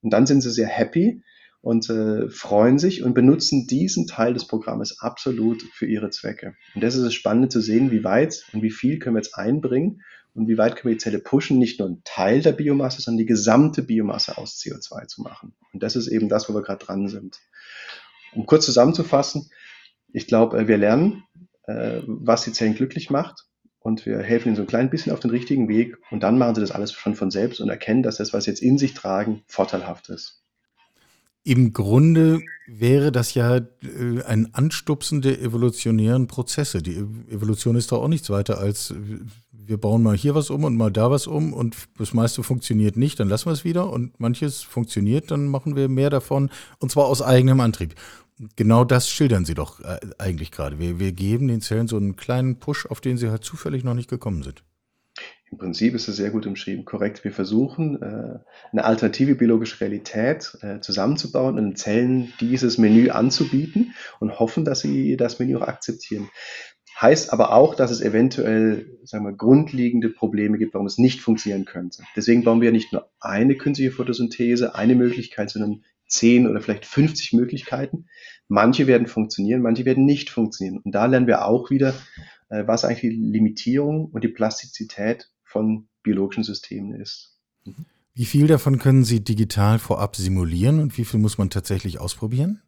Und 0.00 0.10
dann 0.10 0.26
sind 0.26 0.40
sie 0.40 0.50
sehr 0.50 0.66
happy, 0.66 1.22
und 1.62 1.90
äh, 1.90 2.28
freuen 2.28 2.78
sich 2.78 3.02
und 3.02 3.14
benutzen 3.14 3.66
diesen 3.66 4.06
Teil 4.06 4.32
des 4.34 4.46
Programmes 4.46 5.00
absolut 5.00 5.62
für 5.74 5.86
ihre 5.86 6.10
Zwecke. 6.10 6.54
Und 6.74 6.82
das 6.82 6.94
ist 6.94 7.02
es 7.02 7.14
spannend 7.14 7.52
zu 7.52 7.60
sehen, 7.60 7.90
wie 7.90 8.04
weit 8.04 8.44
und 8.52 8.62
wie 8.62 8.70
viel 8.70 8.98
können 8.98 9.16
wir 9.16 9.20
jetzt 9.20 9.36
einbringen 9.36 10.02
und 10.34 10.48
wie 10.48 10.56
weit 10.56 10.76
können 10.76 10.92
wir 10.92 10.96
die 10.96 11.02
Zelle 11.02 11.18
pushen, 11.18 11.58
nicht 11.58 11.78
nur 11.78 11.88
einen 11.88 12.02
Teil 12.04 12.40
der 12.40 12.52
Biomasse, 12.52 13.02
sondern 13.02 13.18
die 13.18 13.26
gesamte 13.26 13.82
Biomasse 13.82 14.38
aus 14.38 14.58
CO2 14.58 15.06
zu 15.06 15.22
machen. 15.22 15.54
Und 15.72 15.82
das 15.82 15.96
ist 15.96 16.08
eben 16.08 16.28
das, 16.28 16.48
wo 16.48 16.54
wir 16.54 16.62
gerade 16.62 16.84
dran 16.84 17.08
sind. 17.08 17.38
Um 18.32 18.46
kurz 18.46 18.64
zusammenzufassen, 18.64 19.50
ich 20.12 20.26
glaube, 20.26 20.58
äh, 20.58 20.68
wir 20.68 20.78
lernen, 20.78 21.24
äh, 21.64 22.00
was 22.06 22.42
die 22.42 22.52
Zellen 22.52 22.74
glücklich 22.74 23.10
macht 23.10 23.44
und 23.80 24.06
wir 24.06 24.18
helfen 24.18 24.48
ihnen 24.48 24.56
so 24.56 24.62
ein 24.62 24.68
klein 24.68 24.90
bisschen 24.90 25.12
auf 25.12 25.20
den 25.20 25.30
richtigen 25.30 25.68
Weg 25.68 25.98
und 26.10 26.22
dann 26.22 26.38
machen 26.38 26.54
sie 26.54 26.60
das 26.60 26.70
alles 26.70 26.92
schon 26.92 27.14
von 27.14 27.30
selbst 27.30 27.60
und 27.60 27.68
erkennen, 27.68 28.02
dass 28.02 28.16
das, 28.16 28.32
was 28.32 28.44
sie 28.44 28.50
jetzt 28.50 28.62
in 28.62 28.78
sich 28.78 28.94
tragen, 28.94 29.42
vorteilhaft 29.46 30.08
ist. 30.08 30.39
Im 31.42 31.72
Grunde 31.72 32.40
wäre 32.66 33.12
das 33.12 33.34
ja 33.34 33.56
äh, 33.56 34.22
ein 34.26 34.54
Anstupsen 34.54 35.22
der 35.22 35.40
evolutionären 35.40 36.26
Prozesse. 36.26 36.82
Die 36.82 36.96
Evolution 37.30 37.76
ist 37.76 37.92
doch 37.92 38.02
auch 38.02 38.08
nichts 38.08 38.28
weiter 38.30 38.58
als, 38.58 38.94
wir 39.50 39.78
bauen 39.78 40.02
mal 40.02 40.16
hier 40.16 40.34
was 40.34 40.50
um 40.50 40.64
und 40.64 40.76
mal 40.76 40.90
da 40.90 41.10
was 41.10 41.26
um 41.26 41.52
und 41.52 41.76
das 41.98 42.12
meiste 42.12 42.42
funktioniert 42.42 42.96
nicht, 42.96 43.18
dann 43.20 43.28
lassen 43.28 43.46
wir 43.46 43.52
es 43.52 43.64
wieder 43.64 43.90
und 43.90 44.20
manches 44.20 44.62
funktioniert, 44.62 45.30
dann 45.30 45.46
machen 45.46 45.76
wir 45.76 45.88
mehr 45.88 46.10
davon 46.10 46.50
und 46.78 46.90
zwar 46.90 47.06
aus 47.06 47.22
eigenem 47.22 47.60
Antrieb. 47.60 47.94
Genau 48.56 48.84
das 48.84 49.08
schildern 49.10 49.44
Sie 49.44 49.54
doch 49.54 49.80
äh, 49.80 49.98
eigentlich 50.18 50.50
gerade. 50.50 50.78
Wir, 50.78 50.98
wir 50.98 51.12
geben 51.12 51.48
den 51.48 51.60
Zellen 51.60 51.88
so 51.88 51.96
einen 51.96 52.16
kleinen 52.16 52.58
Push, 52.58 52.86
auf 52.86 53.00
den 53.00 53.18
sie 53.18 53.28
halt 53.28 53.44
zufällig 53.44 53.84
noch 53.84 53.94
nicht 53.94 54.08
gekommen 54.08 54.42
sind. 54.42 54.62
Im 55.52 55.58
Prinzip 55.58 55.94
ist 55.94 56.06
es 56.06 56.16
sehr 56.16 56.30
gut 56.30 56.46
umschrieben, 56.46 56.84
korrekt. 56.84 57.24
Wir 57.24 57.32
versuchen, 57.32 58.00
äh, 58.00 58.38
eine 58.70 58.84
alternative 58.84 59.34
biologische 59.34 59.80
Realität 59.80 60.56
äh, 60.62 60.78
zusammenzubauen 60.80 61.58
und 61.58 61.64
den 61.64 61.76
Zellen 61.76 62.32
dieses 62.40 62.78
Menü 62.78 63.10
anzubieten 63.10 63.94
und 64.20 64.38
hoffen, 64.38 64.64
dass 64.64 64.80
sie 64.80 65.16
das 65.16 65.40
Menü 65.40 65.56
auch 65.56 65.66
akzeptieren. 65.66 66.30
Heißt 67.00 67.32
aber 67.32 67.52
auch, 67.52 67.74
dass 67.74 67.90
es 67.90 68.00
eventuell 68.00 68.98
sagen 69.04 69.24
wir, 69.24 69.32
grundlegende 69.32 70.10
Probleme 70.10 70.56
gibt, 70.56 70.74
warum 70.74 70.86
es 70.86 70.98
nicht 70.98 71.20
funktionieren 71.20 71.64
könnte. 71.64 72.04
Deswegen 72.14 72.44
bauen 72.44 72.60
wir 72.60 72.70
nicht 72.70 72.92
nur 72.92 73.10
eine 73.18 73.56
künstliche 73.56 73.90
Photosynthese, 73.90 74.74
eine 74.76 74.94
Möglichkeit, 74.94 75.50
sondern 75.50 75.82
10 76.06 76.46
oder 76.46 76.60
vielleicht 76.60 76.86
50 76.86 77.32
Möglichkeiten. 77.32 78.06
Manche 78.48 78.86
werden 78.86 79.06
funktionieren, 79.06 79.62
manche 79.62 79.84
werden 79.84 80.04
nicht 80.04 80.30
funktionieren. 80.30 80.80
Und 80.84 80.94
da 80.94 81.06
lernen 81.06 81.26
wir 81.26 81.46
auch 81.46 81.70
wieder, 81.70 81.94
äh, 82.50 82.66
was 82.66 82.84
eigentlich 82.84 83.00
die 83.00 83.30
Limitierung 83.32 84.06
und 84.06 84.22
die 84.22 84.28
Plastizität 84.28 85.30
von 85.50 85.88
biologischen 86.02 86.44
Systemen 86.44 86.94
ist. 87.00 87.38
Wie 88.14 88.24
viel 88.24 88.46
davon 88.46 88.78
können 88.78 89.04
Sie 89.04 89.22
digital 89.22 89.78
vorab 89.78 90.16
simulieren 90.16 90.80
und 90.80 90.96
wie 90.98 91.04
viel 91.04 91.20
muss 91.20 91.38
man 91.38 91.50
tatsächlich 91.50 92.00
ausprobieren? 92.00 92.62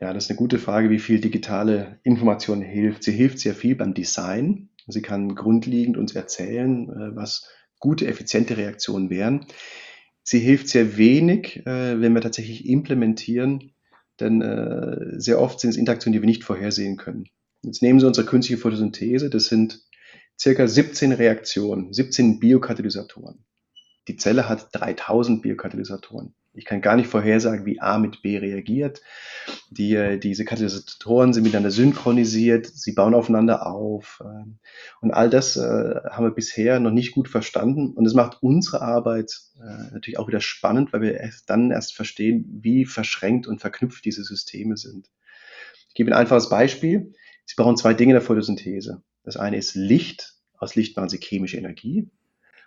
Ja, 0.00 0.12
das 0.12 0.24
ist 0.24 0.30
eine 0.30 0.38
gute 0.38 0.58
Frage, 0.58 0.90
wie 0.90 0.98
viel 0.98 1.20
digitale 1.20 2.00
Information 2.02 2.60
hilft. 2.60 3.04
Sie 3.04 3.12
hilft 3.12 3.38
sehr 3.38 3.54
viel 3.54 3.76
beim 3.76 3.94
Design. 3.94 4.68
Sie 4.86 5.02
kann 5.02 5.34
grundlegend 5.34 5.96
uns 5.96 6.14
erzählen, 6.14 6.88
äh, 6.88 7.16
was 7.16 7.48
gute, 7.78 8.06
effiziente 8.06 8.56
Reaktionen 8.56 9.10
wären. 9.10 9.46
Sie 10.22 10.38
hilft 10.38 10.68
sehr 10.68 10.96
wenig, 10.96 11.66
äh, 11.66 12.00
wenn 12.00 12.14
wir 12.14 12.20
tatsächlich 12.20 12.66
implementieren, 12.66 13.72
denn 14.20 14.40
äh, 14.40 15.20
sehr 15.20 15.40
oft 15.40 15.60
sind 15.60 15.70
es 15.70 15.76
Interaktionen, 15.76 16.14
die 16.14 16.22
wir 16.22 16.28
nicht 16.28 16.44
vorhersehen 16.44 16.96
können. 16.96 17.26
Jetzt 17.62 17.82
nehmen 17.82 18.00
Sie 18.00 18.06
unsere 18.06 18.26
künstliche 18.26 18.60
Photosynthese, 18.60 19.30
das 19.30 19.46
sind 19.46 19.82
circa 20.42 20.66
17 20.66 21.12
Reaktionen, 21.12 21.92
17 21.92 22.40
Biokatalysatoren. 22.40 23.44
Die 24.08 24.16
Zelle 24.16 24.48
hat 24.48 24.70
3000 24.72 25.40
Biokatalysatoren. 25.40 26.34
Ich 26.52 26.64
kann 26.64 26.82
gar 26.82 26.96
nicht 26.96 27.08
vorhersagen, 27.08 27.64
wie 27.64 27.80
A 27.80 27.98
mit 27.98 28.20
B 28.22 28.36
reagiert. 28.36 29.00
Die, 29.70 29.94
äh, 29.94 30.18
diese 30.18 30.44
Katalysatoren 30.44 31.32
sind 31.32 31.44
miteinander 31.44 31.70
synchronisiert, 31.70 32.66
sie 32.66 32.92
bauen 32.92 33.14
aufeinander 33.14 33.66
auf. 33.66 34.20
Ähm, 34.22 34.58
und 35.00 35.12
all 35.12 35.30
das 35.30 35.56
äh, 35.56 35.60
haben 36.10 36.26
wir 36.26 36.34
bisher 36.34 36.80
noch 36.80 36.90
nicht 36.90 37.12
gut 37.12 37.28
verstanden. 37.28 37.92
Und 37.92 38.04
es 38.04 38.12
macht 38.12 38.42
unsere 38.42 38.82
Arbeit 38.82 39.40
äh, 39.56 39.92
natürlich 39.92 40.18
auch 40.18 40.28
wieder 40.28 40.40
spannend, 40.40 40.92
weil 40.92 41.02
wir 41.02 41.14
erst 41.14 41.48
dann 41.48 41.70
erst 41.70 41.94
verstehen, 41.94 42.44
wie 42.60 42.84
verschränkt 42.84 43.46
und 43.46 43.60
verknüpft 43.60 44.04
diese 44.04 44.24
Systeme 44.24 44.76
sind. 44.76 45.08
Ich 45.88 45.94
gebe 45.94 46.10
ein 46.10 46.18
einfaches 46.18 46.50
Beispiel. 46.50 47.14
Sie 47.46 47.54
brauchen 47.56 47.76
zwei 47.76 47.94
Dinge 47.94 48.10
in 48.10 48.16
der 48.16 48.22
Photosynthese. 48.22 49.02
Das 49.24 49.36
eine 49.36 49.56
ist 49.56 49.74
Licht. 49.74 50.31
Aus 50.62 50.76
Licht 50.76 50.96
machen 50.96 51.08
Sie 51.08 51.18
chemische 51.18 51.56
Energie. 51.56 52.08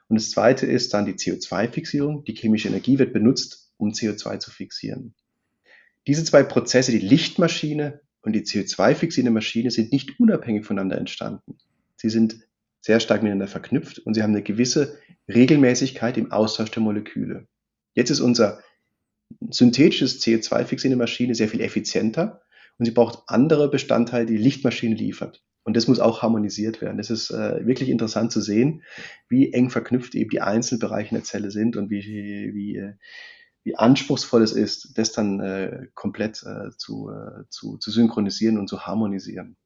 Und 0.10 0.20
das 0.20 0.30
zweite 0.30 0.66
ist 0.66 0.94
dann 0.94 1.06
die 1.06 1.14
CO2-Fixierung. 1.14 2.26
Die 2.26 2.36
chemische 2.36 2.68
Energie 2.68 3.00
wird 3.00 3.14
benutzt, 3.14 3.72
um 3.78 3.92
CO2 3.92 4.40
zu 4.40 4.52
fixieren. 4.52 5.16
Diese 6.06 6.26
zwei 6.26 6.44
Prozesse, 6.44 6.92
die 6.92 7.00
Lichtmaschine 7.00 8.02
und 8.22 8.34
die 8.34 8.42
CO2-fixierende 8.42 9.32
Maschine, 9.32 9.72
sind 9.72 9.94
nicht 9.94 10.20
unabhängig 10.20 10.66
voneinander 10.66 10.98
entstanden. 10.98 11.58
Sie 11.96 12.10
sind 12.10 12.42
sehr 12.82 13.00
stark 13.00 13.24
miteinander 13.24 13.48
verknüpft 13.48 14.00
und 14.00 14.14
sie 14.14 14.24
haben 14.24 14.32
eine 14.32 14.44
gewisse 14.44 15.00
Regelmäßigkeit 15.30 16.18
im 16.18 16.34
Austausch 16.34 16.72
der 16.72 16.84
Moleküle. 16.84 17.48
Jetzt 17.94 18.10
ist 18.10 18.20
unser 18.20 18.60
synthetisches 19.50 20.22
CO2-fixierende 20.22 20.98
Maschine 20.98 21.34
sehr 21.34 21.48
viel 21.48 21.62
effizienter 21.62 22.42
und 22.78 22.86
sie 22.86 22.92
braucht 22.92 23.24
andere 23.28 23.70
Bestandteile, 23.70 24.26
die 24.26 24.36
die 24.36 24.44
Lichtmaschine 24.44 24.96
liefert. 24.96 25.42
Und 25.66 25.76
das 25.76 25.88
muss 25.88 26.00
auch 26.00 26.22
harmonisiert 26.22 26.80
werden. 26.80 27.00
Es 27.00 27.10
ist 27.10 27.32
äh, 27.32 27.66
wirklich 27.66 27.90
interessant 27.90 28.32
zu 28.32 28.40
sehen, 28.40 28.84
wie 29.28 29.52
eng 29.52 29.70
verknüpft 29.70 30.16
eben 30.16 30.30
die 30.30 30.42
einzelnen 30.42 30.80
Bereiche 30.80 31.16
der 31.16 31.24
Zelle 31.24 31.52
sind 31.52 31.76
und 31.76 31.90
wie, 31.90 32.04
wie, 32.54 32.94
wie 33.64 33.76
anspruchsvoll 33.76 34.44
es 34.44 34.54
ist, 34.54 34.98
das 34.98 35.12
dann 35.12 35.40
äh, 35.40 35.88
komplett 35.96 36.44
äh, 36.44 36.70
zu, 36.78 37.10
äh, 37.10 37.44
zu, 37.50 37.78
zu 37.78 37.92
synchronisieren 37.92 38.60
und 38.60 38.70
zu 38.70 38.86
harmonisieren. 38.86 39.58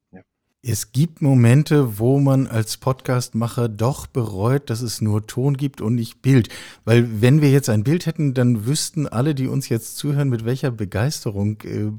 Es 0.62 0.92
gibt 0.92 1.22
Momente, 1.22 1.98
wo 1.98 2.20
man 2.20 2.46
als 2.46 2.76
Podcastmacher 2.76 3.70
doch 3.70 4.06
bereut, 4.06 4.68
dass 4.68 4.82
es 4.82 5.00
nur 5.00 5.26
Ton 5.26 5.56
gibt 5.56 5.80
und 5.80 5.94
nicht 5.94 6.20
Bild. 6.20 6.50
Weil 6.84 7.22
wenn 7.22 7.40
wir 7.40 7.50
jetzt 7.50 7.70
ein 7.70 7.82
Bild 7.82 8.04
hätten, 8.04 8.34
dann 8.34 8.66
wüssten 8.66 9.06
alle, 9.06 9.34
die 9.34 9.46
uns 9.46 9.70
jetzt 9.70 9.96
zuhören, 9.96 10.28
mit 10.28 10.44
welcher 10.44 10.70
Begeisterung 10.70 11.62
äh, 11.62 11.92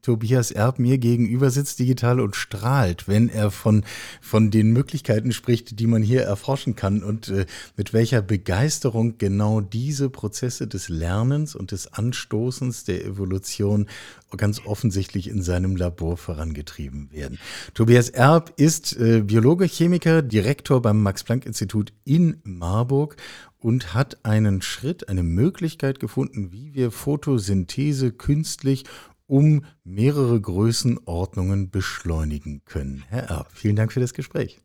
Tobias 0.00 0.50
Erb 0.50 0.78
mir 0.78 0.96
gegenüber 0.96 1.50
sitzt 1.50 1.78
digital 1.78 2.20
und 2.20 2.36
strahlt, 2.36 3.06
wenn 3.06 3.28
er 3.28 3.50
von, 3.50 3.84
von 4.22 4.50
den 4.50 4.70
Möglichkeiten 4.70 5.32
spricht, 5.32 5.78
die 5.78 5.86
man 5.86 6.02
hier 6.02 6.22
erforschen 6.22 6.74
kann 6.74 7.02
und 7.02 7.28
äh, 7.28 7.44
mit 7.76 7.92
welcher 7.92 8.22
Begeisterung 8.22 9.18
genau 9.18 9.60
diese 9.60 10.08
Prozesse 10.08 10.66
des 10.66 10.88
Lernens 10.88 11.54
und 11.54 11.70
des 11.70 11.92
Anstoßens 11.92 12.84
der 12.84 13.04
Evolution 13.04 13.88
ganz 14.36 14.60
offensichtlich 14.64 15.28
in 15.28 15.42
seinem 15.42 15.76
Labor 15.76 16.16
vorangetrieben 16.16 17.10
werden. 17.12 17.38
Tobias 17.74 18.08
Erb 18.08 18.52
ist 18.56 18.96
äh, 18.96 19.22
Biologe, 19.22 19.66
Chemiker, 19.66 20.22
Direktor 20.22 20.82
beim 20.82 21.02
Max-Planck-Institut 21.02 21.92
in 22.04 22.40
Marburg 22.44 23.16
und 23.58 23.94
hat 23.94 24.24
einen 24.24 24.62
Schritt, 24.62 25.08
eine 25.08 25.22
Möglichkeit 25.22 26.00
gefunden, 26.00 26.52
wie 26.52 26.74
wir 26.74 26.90
Photosynthese 26.90 28.12
künstlich 28.12 28.84
um 29.26 29.64
mehrere 29.84 30.40
Größenordnungen 30.40 31.70
beschleunigen 31.70 32.62
können. 32.64 33.04
Herr 33.08 33.24
Erb, 33.24 33.48
vielen 33.52 33.76
Dank 33.76 33.92
für 33.92 34.00
das 34.00 34.14
Gespräch. 34.14 34.60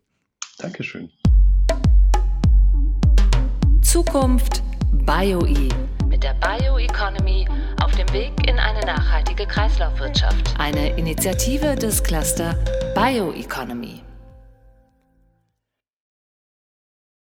Dankeschön. 0.60 1.10
Zukunft 3.82 4.62
BioE 4.92 5.70
mit 6.08 6.24
der 6.24 6.34
Bioeconomy 6.36 7.48
Weg 8.14 8.34
in 8.46 8.60
eine 8.60 8.82
nachhaltige 8.82 9.46
Kreislaufwirtschaft. 9.46 10.54
Eine 10.58 10.98
Initiative 10.98 11.76
des 11.76 12.04
Cluster 12.04 12.56
Bioeconomy. 12.94 14.02